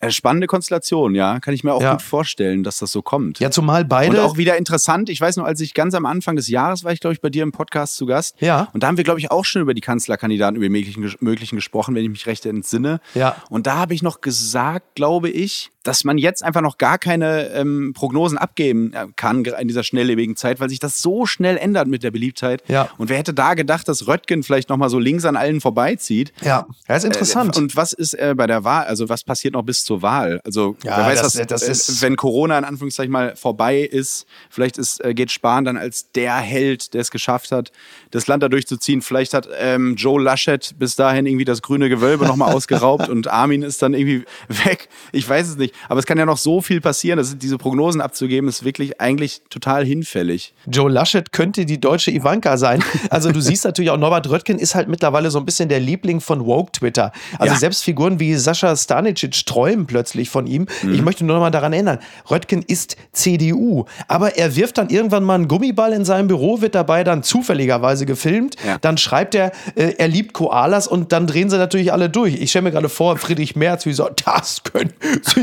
[0.00, 1.40] Äh, spannende Konstellation, ja.
[1.40, 1.92] Kann ich mir auch ja.
[1.92, 3.40] gut vorstellen, dass das so kommt.
[3.40, 4.10] Ja, zumal beide.
[4.10, 5.08] Und auch wieder interessant.
[5.08, 7.30] Ich weiß noch, als ich ganz am Anfang des Jahres war ich, glaube ich, bei
[7.30, 8.36] dir im Podcast zu Gast.
[8.40, 8.68] Ja.
[8.72, 11.56] Und da haben wir, glaube ich, auch schon über die Kanzlerkandidaten, über die möglichen, möglichen
[11.56, 13.00] gesprochen, wenn ich mich recht entsinne.
[13.14, 13.36] Ja.
[13.50, 17.48] Und da habe ich noch gesagt, glaube ich, dass man jetzt einfach noch gar keine
[17.54, 21.88] ähm, Prognosen abgeben äh, kann in dieser schnelllebigen Zeit, weil sich das so schnell ändert
[21.88, 22.62] mit der Beliebtheit.
[22.68, 22.90] Ja.
[22.98, 26.34] Und wer hätte da gedacht, dass Röttgen vielleicht nochmal so links an allen vorbeizieht?
[26.42, 27.56] Ja, das ist interessant.
[27.56, 30.42] Äh, und was ist äh, bei der Wahl, also was passiert noch bis zur Wahl?
[30.44, 33.80] Also ja, wer weiß, das, was, das äh, ist wenn Corona in Anführungszeichen mal vorbei
[33.80, 37.72] ist, vielleicht ist, äh, geht Spahn dann als der Held, der es geschafft hat,
[38.10, 39.00] das Land da durchzuziehen.
[39.00, 43.62] Vielleicht hat ähm, Joe Laschet bis dahin irgendwie das grüne Gewölbe nochmal ausgeraubt und Armin
[43.62, 44.90] ist dann irgendwie weg.
[45.12, 45.74] Ich weiß es nicht.
[45.88, 47.18] Aber es kann ja noch so viel passieren.
[47.18, 50.54] Das, diese Prognosen abzugeben, ist wirklich eigentlich total hinfällig.
[50.66, 52.82] Joe Laschet könnte die deutsche Ivanka sein.
[53.10, 56.20] Also du siehst natürlich auch, Norbert Röttgen ist halt mittlerweile so ein bisschen der Liebling
[56.20, 57.12] von Woke-Twitter.
[57.38, 57.58] Also ja.
[57.58, 60.66] selbst Figuren wie Sascha Stanicic träumen plötzlich von ihm.
[60.82, 60.94] Mhm.
[60.94, 61.98] Ich möchte nur noch mal daran erinnern,
[62.30, 63.84] Röttgen ist CDU.
[64.06, 68.06] Aber er wirft dann irgendwann mal einen Gummiball in seinem Büro, wird dabei dann zufälligerweise
[68.06, 68.56] gefilmt.
[68.66, 68.78] Ja.
[68.78, 72.34] Dann schreibt er, äh, er liebt Koalas und dann drehen sie natürlich alle durch.
[72.34, 74.92] Ich stelle mir gerade vor, Friedrich Merz, wie so, das können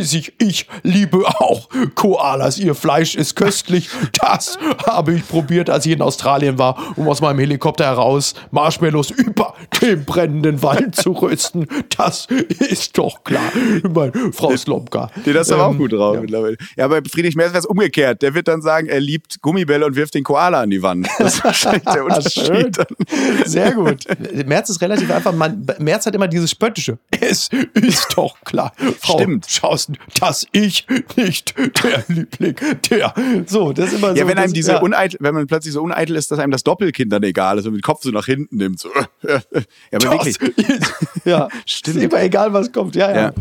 [0.01, 2.57] sie sich, ich liebe auch Koalas.
[2.57, 3.89] Ihr Fleisch ist köstlich.
[4.13, 9.11] Das habe ich probiert, als ich in Australien war, um aus meinem Helikopter heraus Marshmallows
[9.11, 11.67] über den brennenden Wald zu rüsten.
[11.97, 13.51] Das ist doch klar.
[13.83, 15.09] Mein Frau Slomka.
[15.25, 16.21] Den hast du ähm, aber auch gut drauf ja.
[16.21, 16.57] mittlerweile.
[16.77, 18.21] Ja, bei Friedrich Merz wäre es umgekehrt.
[18.21, 21.07] Der wird dann sagen, er liebt Gummibälle und wirft den Koala an die Wand.
[21.19, 22.77] Das ist wahrscheinlich der Unterschied.
[23.45, 24.05] Sehr gut.
[24.45, 25.33] Merz ist relativ einfach.
[25.33, 26.97] Man, Merz hat immer dieses Spöttische.
[27.11, 28.71] Es ist doch klar.
[28.99, 29.47] Frau Stimmt.
[29.49, 32.55] Schausen, dass ich nicht der Liebling,
[32.89, 33.13] der.
[33.47, 34.15] So, das ist immer so.
[34.15, 34.81] Ja, wenn einem diese ja.
[34.81, 37.73] Uneitel, wenn man plötzlich so uneitel ist, dass einem das Doppelkind dann egal ist und
[37.73, 38.79] den Kopf so nach hinten nimmt.
[38.79, 38.89] So.
[39.23, 39.39] ja,
[39.93, 40.37] aber wirklich.
[41.25, 41.97] ja, stimmt.
[41.97, 42.95] Ist immer egal, was kommt.
[42.95, 43.21] Ja, ja.
[43.21, 43.33] ja.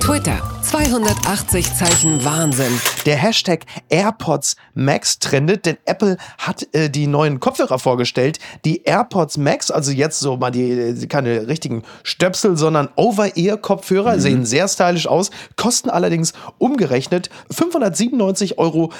[0.00, 2.72] Twitter, 280 Zeichen Wahnsinn.
[3.06, 8.38] Der Hashtag AirPods Max trendet, denn Apple hat äh, die neuen Kopfhörer vorgestellt.
[8.64, 14.20] Die AirPods Max, also jetzt so mal die, keine richtigen Stöpsel, sondern Over-Ear-Kopfhörer, mhm.
[14.20, 16.09] sehen sehr stylisch aus, kosten allerdings
[16.58, 18.92] umgerechnet 597,25 Euro.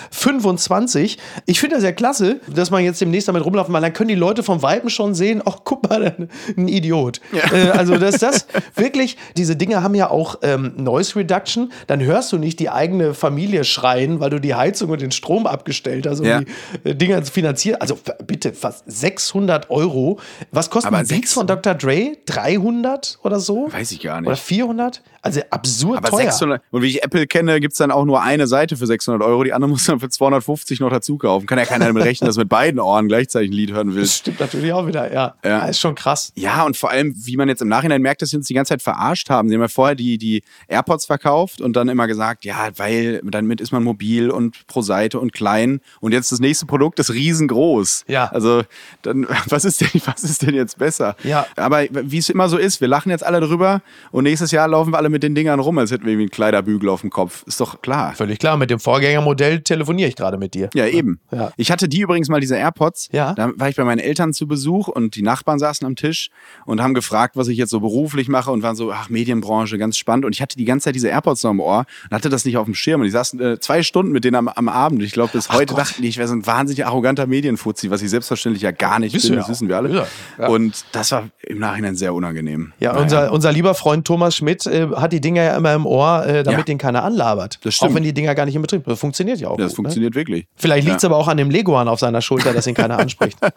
[1.47, 4.15] Ich finde das ja klasse, dass man jetzt demnächst damit rumlaufen, weil dann können die
[4.15, 7.21] Leute vom Weiben schon sehen, ach guck mal, ein Idiot.
[7.33, 7.53] Ja.
[7.53, 12.33] Äh, also dass das wirklich, diese Dinge haben ja auch ähm, Noise Reduction, dann hörst
[12.33, 16.21] du nicht die eigene Familie schreien, weil du die Heizung und den Strom abgestellt hast
[16.21, 16.41] und ja.
[16.41, 17.81] die äh, Dinger finanziert.
[17.81, 20.19] Also bitte, fast 600 Euro.
[20.53, 21.75] Was kostet ein Beats von Dr.
[21.75, 22.17] Dre?
[22.27, 23.69] 300 oder so?
[23.73, 24.29] Weiß ich gar nicht.
[24.29, 25.03] Oder 400?
[25.23, 26.31] Also absurd Aber teuer.
[26.31, 29.23] 600, und wie ich Apple kenne, gibt es dann auch nur eine Seite für 600
[29.23, 29.45] Euro.
[29.45, 31.47] Die andere muss man für 250 noch dazu kaufen.
[31.47, 34.03] Kann ja keiner damit rechnen, dass mit beiden Ohren gleichzeitig ein Lied hören will.
[34.03, 35.35] Das stimmt natürlich auch wieder, ja.
[35.45, 35.51] ja.
[35.51, 35.67] ja.
[35.67, 36.33] Ist schon krass.
[36.35, 38.71] Ja, und vor allem, wie man jetzt im Nachhinein merkt, dass sie uns die ganze
[38.71, 39.49] Zeit verarscht haben.
[39.49, 43.61] Sie haben ja vorher die, die AirPods verkauft und dann immer gesagt, ja, weil damit
[43.61, 45.81] ist man mobil und pro Seite und klein.
[46.01, 48.05] Und jetzt das nächste Produkt ist riesengroß.
[48.09, 48.27] Ja.
[48.27, 48.63] Also,
[49.03, 51.17] dann, was ist denn, was ist denn jetzt besser?
[51.25, 51.47] Ja.
[51.57, 54.93] Aber wie es immer so ist, wir lachen jetzt alle drüber und nächstes Jahr laufen
[54.93, 57.45] wir alle mit den Dingern rum, als hätten wir irgendwie einen Kleiderbügel auf dem Kopf.
[57.47, 58.15] Ist doch klar.
[58.15, 58.57] Völlig klar.
[58.57, 60.71] Mit dem Vorgängermodell telefoniere ich gerade mit dir.
[60.75, 61.21] Ja, eben.
[61.31, 61.53] Ja.
[61.57, 63.09] Ich hatte die übrigens mal, diese AirPods.
[63.13, 63.35] Ja.
[63.35, 66.31] Da war ich bei meinen Eltern zu Besuch und die Nachbarn saßen am Tisch
[66.67, 69.97] und haben gefragt, was ich jetzt so beruflich mache und waren so, ach, Medienbranche, ganz
[69.97, 70.25] spannend.
[70.25, 72.57] Und ich hatte die ganze Zeit diese AirPods noch im Ohr und hatte das nicht
[72.57, 73.01] auf dem Schirm.
[73.01, 75.03] Und die saßen äh, zwei Stunden mit denen am, am Abend.
[75.03, 75.79] Ich glaube, bis ach heute Gott.
[75.79, 79.13] dachten die, ich wäre so ein wahnsinnig arroganter Medienfuzzi, was ich selbstverständlich ja gar nicht
[79.13, 79.37] bin.
[79.37, 80.07] Das wissen wir alle.
[80.39, 80.49] Ja.
[80.49, 82.73] Und das war im Nachhinein sehr unangenehm.
[82.79, 83.03] Ja, naja.
[83.03, 86.43] unser, unser lieber Freund Thomas Schmidt äh, hat die Dinger ja immer im Ohr, äh,
[86.43, 86.65] damit ja.
[86.65, 87.59] den keiner anlabert.
[87.63, 87.93] Das stimmt.
[87.93, 88.93] Auch wenn die Dinger gar nicht in Betrieb sind.
[88.93, 89.57] Das funktioniert ja auch.
[89.57, 89.77] Das gut, ne?
[89.77, 90.21] funktioniert ne?
[90.21, 90.47] wirklich.
[90.57, 93.39] Vielleicht liegt es aber auch an dem Leguan auf seiner Schulter, dass ihn keiner anspricht.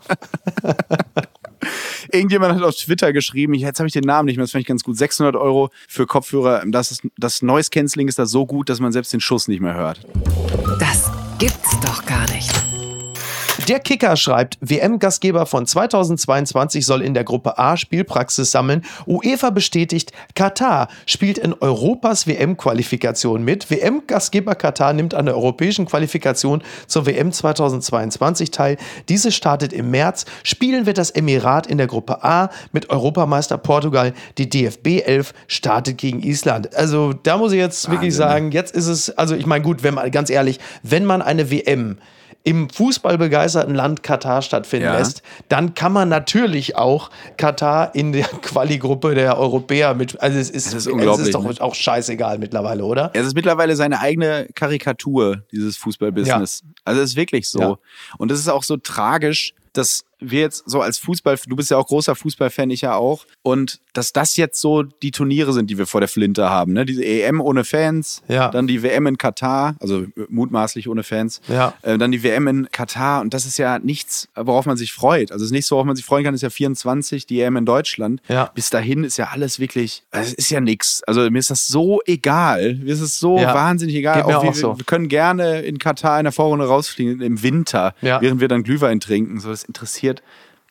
[2.12, 4.68] Irgendjemand hat auf Twitter geschrieben, jetzt habe ich den Namen nicht mehr, das fand ich
[4.68, 6.64] ganz gut, 600 Euro für Kopfhörer.
[6.68, 9.62] Das, ist, das Noise Cancelling ist da so gut, dass man selbst den Schuss nicht
[9.62, 10.02] mehr hört.
[10.80, 12.52] Das gibt's doch gar nicht.
[13.69, 18.84] Der Kicker schreibt, WM-Gastgeber von 2022 soll in der Gruppe A Spielpraxis sammeln.
[19.08, 23.71] UEFA bestätigt, Katar spielt in Europas WM-Qualifikation mit.
[23.71, 28.76] WM-Gastgeber Katar nimmt an der europäischen Qualifikation zur WM 2022 teil.
[29.08, 30.26] Diese startet im März.
[30.43, 34.13] Spielen wird das Emirat in der Gruppe A mit Europameister Portugal.
[34.38, 36.76] Die DFB 11 startet gegen Island.
[36.76, 37.91] Also da muss ich jetzt Wahnsinn.
[37.93, 41.21] wirklich sagen, jetzt ist es, also ich meine gut, wenn man ganz ehrlich, wenn man
[41.21, 41.97] eine WM
[42.43, 44.97] im fußballbegeisterten Land Katar stattfinden ja.
[44.97, 50.21] lässt, dann kann man natürlich auch Katar in der Quali-Gruppe der Europäer mit.
[50.21, 51.56] Also es ist, ist, es ist doch ne?
[51.62, 53.12] auch scheißegal mittlerweile, oder?
[53.13, 56.63] Es ist mittlerweile seine eigene Karikatur, dieses Fußballbusiness.
[56.63, 56.69] Ja.
[56.84, 57.77] Also es ist wirklich so.
[58.17, 61.78] Und es ist auch so tragisch, dass wir jetzt so als Fußball, du bist ja
[61.78, 65.78] auch großer Fußballfan, ich ja auch, und dass das jetzt so die Turniere sind, die
[65.78, 66.86] wir vor der Flinte haben, ne?
[66.86, 68.49] Diese EM ohne Fans, ja.
[68.49, 71.73] dann die WM in Katar, also mutmaßlich ohne Fans, ja.
[71.82, 75.32] Äh, dann die WM in Katar und das ist ja nichts, worauf man sich freut.
[75.32, 78.21] Also das nächste, worauf man sich freuen kann, ist ja 24, die EM in Deutschland.
[78.28, 78.52] Ja.
[78.54, 81.04] Bis dahin ist ja alles wirklich, es ist ja nichts.
[81.06, 84.23] Also mir ist das so egal, mir ist es so wahnsinnig egal.
[84.23, 84.78] Auch auch wir, so.
[84.78, 88.99] wir, können gerne in Katar in der Vorrunde rausfliegen im Winter, während wir dann Glühwein
[88.99, 89.39] trinken.
[89.39, 90.23] So, das interessiert passiert,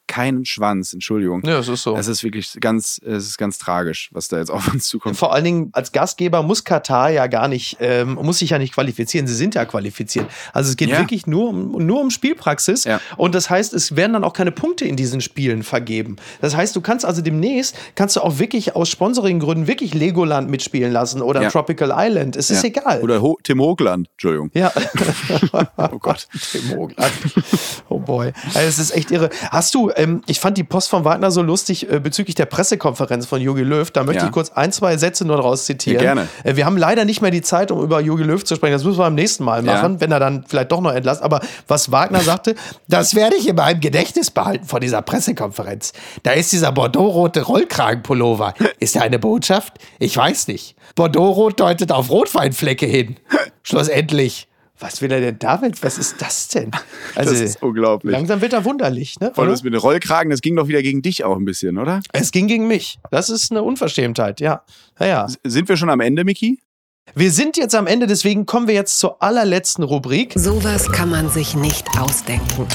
[0.07, 1.43] keinen Schwanz, Entschuldigung.
[1.45, 1.97] Ja, es ist so.
[1.97, 5.17] Es ist wirklich ganz, es ist ganz tragisch, was da jetzt auf uns zukommt.
[5.17, 8.75] Vor allen Dingen als Gastgeber muss Katar ja gar nicht, ähm, muss sich ja nicht
[8.75, 9.27] qualifizieren.
[9.27, 10.27] Sie sind ja qualifiziert.
[10.53, 10.99] Also es geht ja.
[10.99, 12.85] wirklich nur um, nur um Spielpraxis.
[12.85, 13.01] Ja.
[13.17, 16.17] Und das heißt, es werden dann auch keine Punkte in diesen Spielen vergeben.
[16.41, 20.93] Das heißt, du kannst also demnächst, kannst du auch wirklich aus Sponsoringgründen wirklich Legoland mitspielen
[20.93, 21.51] lassen oder ja.
[21.51, 22.37] Tropical Island.
[22.37, 23.01] Es ist egal.
[23.03, 24.51] Oder Ho Tim Hoogland, Entschuldigung.
[24.55, 24.73] Ja.
[25.77, 26.29] oh Gott.
[26.53, 27.13] Tim Hoogland.
[27.89, 28.33] Oh boy.
[28.55, 29.31] Also es ist echt irre.
[29.51, 33.27] Hast du, ähm, ich fand die Post von Wagner so lustig äh, bezüglich der Pressekonferenz
[33.27, 33.91] von Jogi Löw.
[33.91, 34.27] Da möchte ja.
[34.27, 36.03] ich kurz ein, zwei Sätze nur daraus zitieren.
[36.03, 36.29] Ja, gerne.
[36.45, 38.73] Äh, wir haben leider nicht mehr die Zeit, um über Jogi Löw zu sprechen.
[38.73, 40.01] Das müssen wir beim nächsten Mal machen, ja.
[40.01, 41.23] wenn er dann vielleicht doch noch entlässt.
[41.23, 42.55] Aber was Wagner sagte,
[42.89, 45.93] das werde ich in meinem Gedächtnis behalten vor dieser Pressekonferenz.
[46.23, 48.55] Da ist dieser Bordeaux-rote Rollkragenpullover.
[48.79, 49.75] Ist er eine Botschaft?
[49.99, 50.77] Ich weiß nicht.
[50.95, 53.17] Bordeaux-rot deutet auf Rotweinflecke hin.
[53.63, 54.49] Schlussendlich
[54.83, 55.83] was will er denn damit?
[55.83, 56.73] Was ist das denn?
[57.15, 58.13] Also, das ist unglaublich.
[58.13, 59.31] Langsam wird er wunderlich, ne?
[59.35, 61.79] Vor allem das mit den Rollkragen, das ging doch wieder gegen dich auch ein bisschen,
[61.79, 62.01] oder?
[62.13, 62.99] Es ging gegen mich.
[63.11, 64.63] Das ist eine Unverschämtheit, ja.
[64.99, 65.27] ja, ja.
[65.45, 66.59] Sind wir schon am Ende, Miki?
[67.15, 70.33] Wir sind jetzt am Ende, deswegen kommen wir jetzt zur allerletzten Rubrik.
[70.37, 72.67] Sowas kann man sich nicht ausdenken.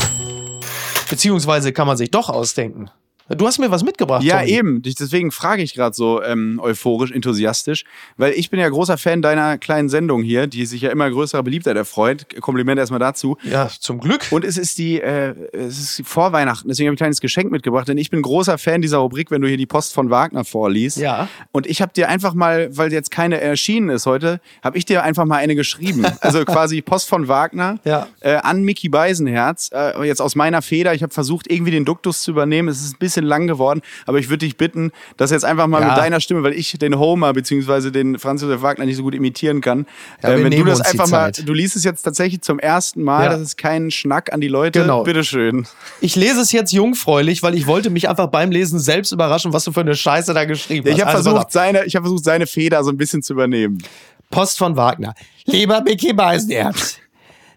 [1.10, 2.89] Beziehungsweise kann man sich doch ausdenken.
[3.30, 4.24] Du hast mir was mitgebracht.
[4.24, 4.52] Ja, Tommy.
[4.52, 4.82] eben.
[4.82, 7.84] Deswegen frage ich gerade so ähm, euphorisch, enthusiastisch,
[8.16, 11.44] weil ich bin ja großer Fan deiner kleinen Sendung hier, die sich ja immer größerer
[11.44, 12.26] Beliebtheit erfreut.
[12.40, 13.38] Kompliment erstmal dazu.
[13.44, 14.28] Ja, zum Glück.
[14.32, 17.52] Und es ist die, äh, es ist die Vorweihnachten, deswegen habe ich ein kleines Geschenk
[17.52, 20.46] mitgebracht, denn ich bin großer Fan dieser Rubrik, wenn du hier die Post von Wagner
[20.46, 20.98] vorliest.
[20.98, 21.28] Ja.
[21.52, 25.04] Und ich habe dir einfach mal, weil jetzt keine erschienen ist heute, habe ich dir
[25.04, 26.06] einfach mal eine geschrieben.
[26.20, 28.08] Also quasi Post von Wagner ja.
[28.20, 29.70] äh, an Mickey Beisenherz.
[29.74, 30.94] Äh, jetzt aus meiner Feder.
[30.94, 32.68] Ich habe versucht, irgendwie den Duktus zu übernehmen.
[32.68, 35.67] Es ist ein bisschen bisschen lang geworden, aber ich würde dich bitten, das jetzt einfach
[35.67, 35.89] mal ja.
[35.89, 37.91] mit deiner Stimme, weil ich den Homer bzw.
[37.91, 39.86] den Franz Josef Wagner nicht so gut imitieren kann.
[40.23, 43.25] Ja, äh, wenn du das einfach mal, du liest es jetzt tatsächlich zum ersten Mal,
[43.25, 43.30] ja.
[43.30, 44.82] das ist kein Schnack an die Leute.
[44.82, 45.03] Genau.
[45.03, 45.67] Bitteschön.
[46.01, 49.63] Ich lese es jetzt jungfräulich, weil ich wollte mich einfach beim Lesen selbst überraschen, was
[49.63, 50.95] du für eine Scheiße da geschrieben hast.
[50.95, 53.84] Ich habe also, versucht, seine, ich hab versucht, seine Feder so ein bisschen zu übernehmen.
[54.30, 55.13] Post von Wagner.
[55.45, 56.97] Lieber Mickey Beisenherz.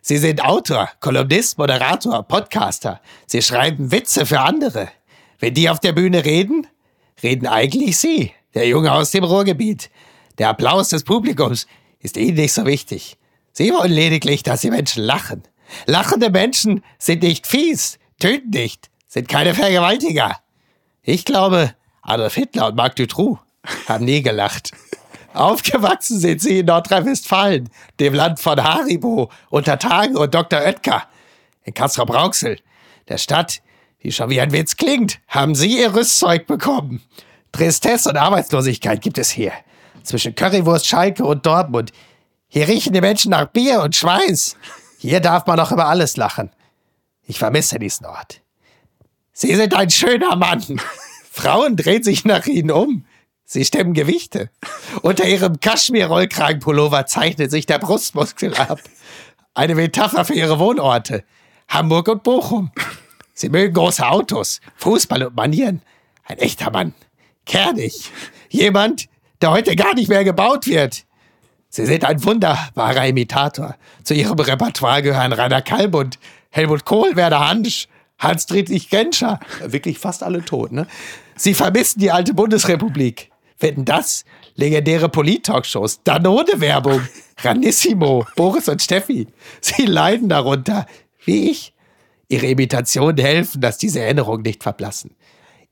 [0.03, 3.01] Sie sind Autor, Kolumnist, Moderator, Podcaster.
[3.27, 4.88] Sie schreiben Witze für andere.
[5.40, 6.66] Wenn die auf der Bühne reden,
[7.22, 9.90] reden eigentlich Sie, der Junge aus dem Ruhrgebiet.
[10.38, 11.66] Der Applaus des Publikums
[11.98, 13.16] ist Ihnen nicht so wichtig.
[13.53, 15.42] Sie wollen lediglich, dass die Menschen lachen.
[15.87, 20.37] Lachende Menschen sind nicht fies, töten nicht, sind keine Vergewaltiger.
[21.03, 23.38] Ich glaube, Adolf Hitler und Marc Dutroux
[23.88, 24.72] haben nie gelacht.
[25.33, 30.61] Aufgewachsen sind sie in Nordrhein-Westfalen, dem Land von Haribo, Untertagen und Dr.
[30.61, 31.05] Oetker.
[31.62, 32.59] In Kastrop-Rauxel,
[33.09, 33.62] der Stadt,
[34.03, 37.03] die schon wie ein Witz klingt, haben Sie Ihr Rüstzeug bekommen.
[37.53, 39.53] Tristesse und Arbeitslosigkeit gibt es hier.
[40.03, 41.93] Zwischen Currywurst, Schalke und Dortmund.
[42.49, 44.57] Hier riechen die Menschen nach Bier und Schweiß.
[44.99, 46.51] Hier darf man auch über alles lachen.
[47.27, 48.41] Ich vermisse diesen Ort.
[49.33, 50.81] Sie sind ein schöner Mann.
[51.31, 53.05] Frauen drehen sich nach Ihnen um.
[53.45, 54.51] Sie stemmen Gewichte.
[55.03, 58.81] Unter Ihrem Kaschmir-Rollkragenpullover zeichnet sich der Brustmuskel ab.
[59.55, 61.25] Eine Metapher für Ihre Wohnorte.
[61.69, 62.71] Hamburg und Bochum.
[63.40, 65.81] Sie mögen große Autos, Fußball und Manieren.
[66.26, 66.92] Ein echter Mann.
[67.46, 68.12] Kernig.
[68.50, 69.09] Jemand,
[69.40, 71.07] der heute gar nicht mehr gebaut wird.
[71.70, 73.76] Sie sind ein wunderbarer Imitator.
[74.03, 76.18] Zu ihrem Repertoire gehören Rainer Kalbund,
[76.50, 79.40] Helmut Kohl, Werner Hansch, Hans-Dietrich Genscher.
[79.64, 80.87] Wirklich fast alle tot, ne?
[81.35, 83.31] Sie vermissen die alte Bundesrepublik.
[83.59, 84.26] Wetten das?
[84.57, 89.29] Legendäre Polit-Talkshows, Danone-Werbung, Ranissimo, Boris und Steffi.
[89.62, 90.85] Sie leiden darunter.
[91.24, 91.72] Wie ich.
[92.31, 95.16] Ihre Imitationen helfen, dass diese Erinnerungen nicht verblassen.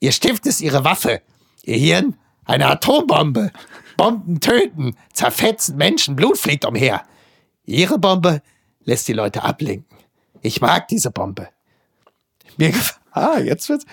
[0.01, 1.23] Ihr Stift ist Ihre Waffe.
[1.63, 3.53] Ihr Hirn eine Atombombe.
[3.97, 7.03] Bomben töten, zerfetzen Menschen, Blut fliegt umher.
[7.65, 8.43] Ihre Bombe
[8.85, 9.97] lässt die Leute ablenken.
[10.43, 11.49] Ich mag diese Bombe.
[12.57, 12.73] Mir,
[13.13, 13.87] ah, jetzt wird's.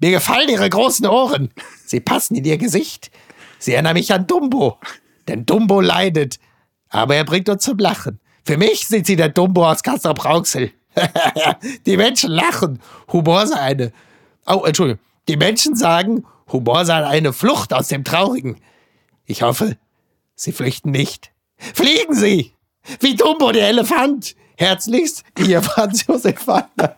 [0.00, 1.50] Mir gefallen ihre großen Ohren.
[1.86, 3.10] Sie passen in ihr Gesicht.
[3.58, 4.78] Sie erinnern mich an Dumbo.
[5.28, 6.38] Denn Dumbo leidet.
[6.88, 8.20] Aber er bringt uns zum Lachen.
[8.44, 10.72] Für mich sind sie der Dumbo aus Kassel-Brauxel.
[11.86, 12.80] Die Menschen lachen.
[13.12, 13.92] Humor sei eine.
[14.46, 15.00] Oh, Entschuldigung.
[15.28, 18.56] Die Menschen sagen, Humor sei eine Flucht aus dem Traurigen.
[19.26, 19.76] Ich hoffe,
[20.34, 21.32] Sie flüchten nicht.
[21.56, 22.52] Fliegen Sie!
[23.00, 24.34] Wie Dumbo der Elefant!
[24.56, 26.96] Herzlichst, Ihr Franz Josef Wagner.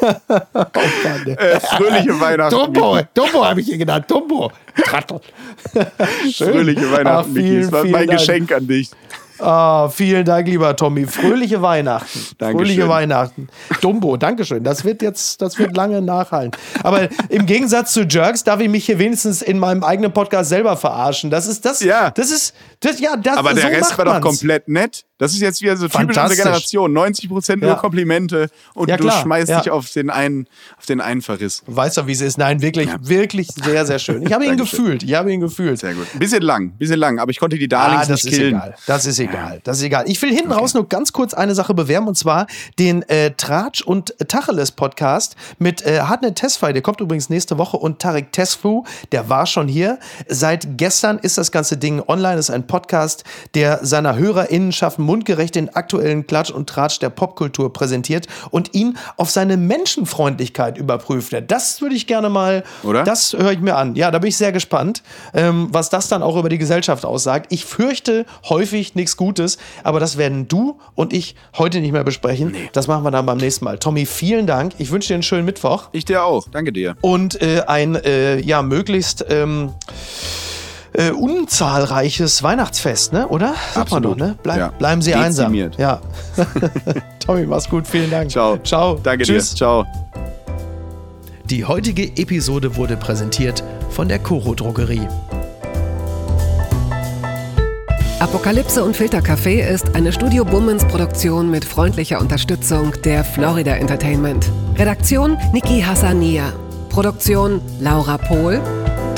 [0.00, 2.54] äh, fröhliche Weihnachten.
[2.54, 4.04] Dumbo, Dumbo habe ich hier genannt.
[4.10, 4.52] Dumbo.
[4.84, 5.20] Trottel.
[6.34, 8.18] Fröhliche Weihnachten, Ach, vielen, Das war mein Dank.
[8.18, 8.90] Geschenk an dich.
[9.42, 11.06] Oh, vielen Dank, lieber Tommy.
[11.06, 12.20] Fröhliche Weihnachten.
[12.38, 12.58] Dankeschön.
[12.58, 13.48] Fröhliche Weihnachten.
[13.80, 14.62] Dumbo, Dankeschön.
[14.64, 16.50] Das wird jetzt, das wird lange nachhallen.
[16.82, 20.76] Aber im Gegensatz zu Jerks darf ich mich hier wenigstens in meinem eigenen Podcast selber
[20.76, 21.30] verarschen.
[21.30, 21.80] Das ist das.
[21.80, 22.10] Ja.
[22.10, 25.04] Das ist, das, ja, das Aber der so Rest war doch komplett nett.
[25.20, 26.92] Das ist jetzt wieder so typisch unsere Generation.
[26.94, 27.76] 90 Prozent nur ja.
[27.76, 30.46] Komplimente und ja, du schmeißt dich auf den einen,
[30.78, 31.62] auf den einen Verriss.
[31.66, 32.38] Weißt du, wie es ist?
[32.38, 34.22] Nein, wirklich, wirklich sehr, sehr schön.
[34.22, 35.02] Ich habe ihn gefühlt.
[35.02, 35.78] Ich habe ihn gefühlt.
[35.78, 36.06] Sehr gut.
[36.14, 38.38] Ein bisschen lang, ein bisschen lang, aber ich konnte die Darlings ah, das nicht ist
[38.38, 38.54] killen.
[38.54, 38.74] Egal.
[38.86, 39.60] Das ist egal.
[39.62, 40.04] Das ist egal.
[40.08, 40.60] Ich will hinten okay.
[40.60, 42.46] raus nur ganz kurz eine Sache bewerben und zwar
[42.78, 46.72] den äh, Tratsch und Tacheles Podcast mit äh, Hartnett Tesfaye.
[46.72, 49.98] Der kommt übrigens nächste Woche und Tarek Tesfu, der war schon hier.
[50.28, 52.36] Seit gestern ist das ganze Ding online.
[52.36, 57.72] Das ist ein Podcast, der seiner HörerInnenschaft mundgerecht den aktuellen Klatsch und Tratsch der Popkultur
[57.72, 61.34] präsentiert und ihn auf seine Menschenfreundlichkeit überprüft.
[61.48, 63.02] Das würde ich gerne mal, Oder?
[63.02, 63.96] das höre ich mir an.
[63.96, 65.02] Ja, da bin ich sehr gespannt,
[65.34, 67.52] ähm, was das dann auch über die Gesellschaft aussagt.
[67.52, 72.52] Ich fürchte häufig nichts Gutes, aber das werden du und ich heute nicht mehr besprechen.
[72.52, 72.70] Nee.
[72.72, 73.80] Das machen wir dann beim nächsten Mal.
[73.80, 74.74] Tommy, vielen Dank.
[74.78, 75.88] Ich wünsche dir einen schönen Mittwoch.
[75.90, 76.46] Ich dir auch.
[76.52, 76.94] Danke dir.
[77.00, 79.26] Und äh, ein, äh, ja, möglichst.
[79.28, 79.72] Ähm,
[80.92, 83.28] äh, unzahlreiches Weihnachtsfest, ne?
[83.28, 83.54] Oder?
[83.74, 84.18] Sagt Absolut.
[84.18, 84.36] man doch, ne?
[84.42, 84.68] Bleib, ja.
[84.78, 85.78] Bleiben Sie Dezimiert.
[85.78, 85.78] einsam.
[85.78, 86.00] Ja.
[87.24, 87.86] Tommy, mach's gut.
[87.86, 88.30] Vielen Dank.
[88.30, 88.58] Ciao.
[88.58, 88.98] Ciao.
[89.02, 89.50] Danke Tschüss.
[89.50, 89.56] dir.
[89.56, 89.86] Ciao.
[91.44, 95.06] Die heutige Episode wurde präsentiert von der Coro Drogerie.
[98.20, 104.46] Apokalypse und Filtercafé ist eine Studio Bummens Produktion mit freundlicher Unterstützung der Florida Entertainment.
[104.76, 106.52] Redaktion Niki Hassania.
[106.90, 108.60] Produktion Laura Pohl.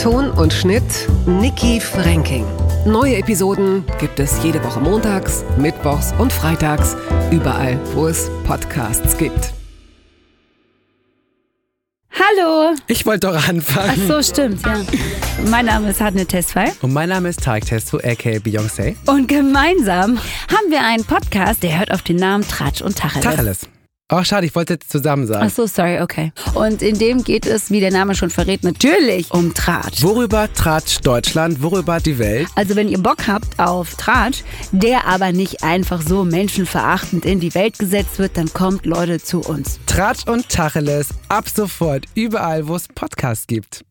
[0.02, 0.82] Ton und Schnitt
[1.26, 2.44] Niki Franking.
[2.84, 6.96] Neue Episoden gibt es jede Woche montags, mittwochs und freitags,
[7.30, 9.54] überall, wo es Podcasts gibt.
[12.10, 12.74] Hallo.
[12.88, 13.92] Ich wollte doch anfangen.
[13.94, 14.80] Ach so, stimmt, ja.
[15.48, 16.72] Mein Name ist Hadne Tesfay.
[16.80, 18.96] Und mein Name ist Tarek Testu, aka Beyoncé.
[19.06, 20.18] Und gemeinsam
[20.50, 23.22] haben wir einen Podcast, der hört auf den Namen Tratsch und Tacheles.
[23.24, 23.71] Tacheles.
[24.14, 25.46] Oh, schade, ich wollte jetzt zusammen sagen.
[25.46, 26.32] Ach so, sorry, okay.
[26.52, 30.02] Und in dem geht es, wie der Name schon verrät, natürlich um Tratsch.
[30.02, 32.46] Worüber Tratsch Deutschland, worüber die Welt?
[32.54, 37.54] Also wenn ihr Bock habt auf Tratsch, der aber nicht einfach so menschenverachtend in die
[37.54, 39.80] Welt gesetzt wird, dann kommt Leute zu uns.
[39.86, 43.82] Tratsch und Tacheles ab sofort überall, wo es Podcasts gibt.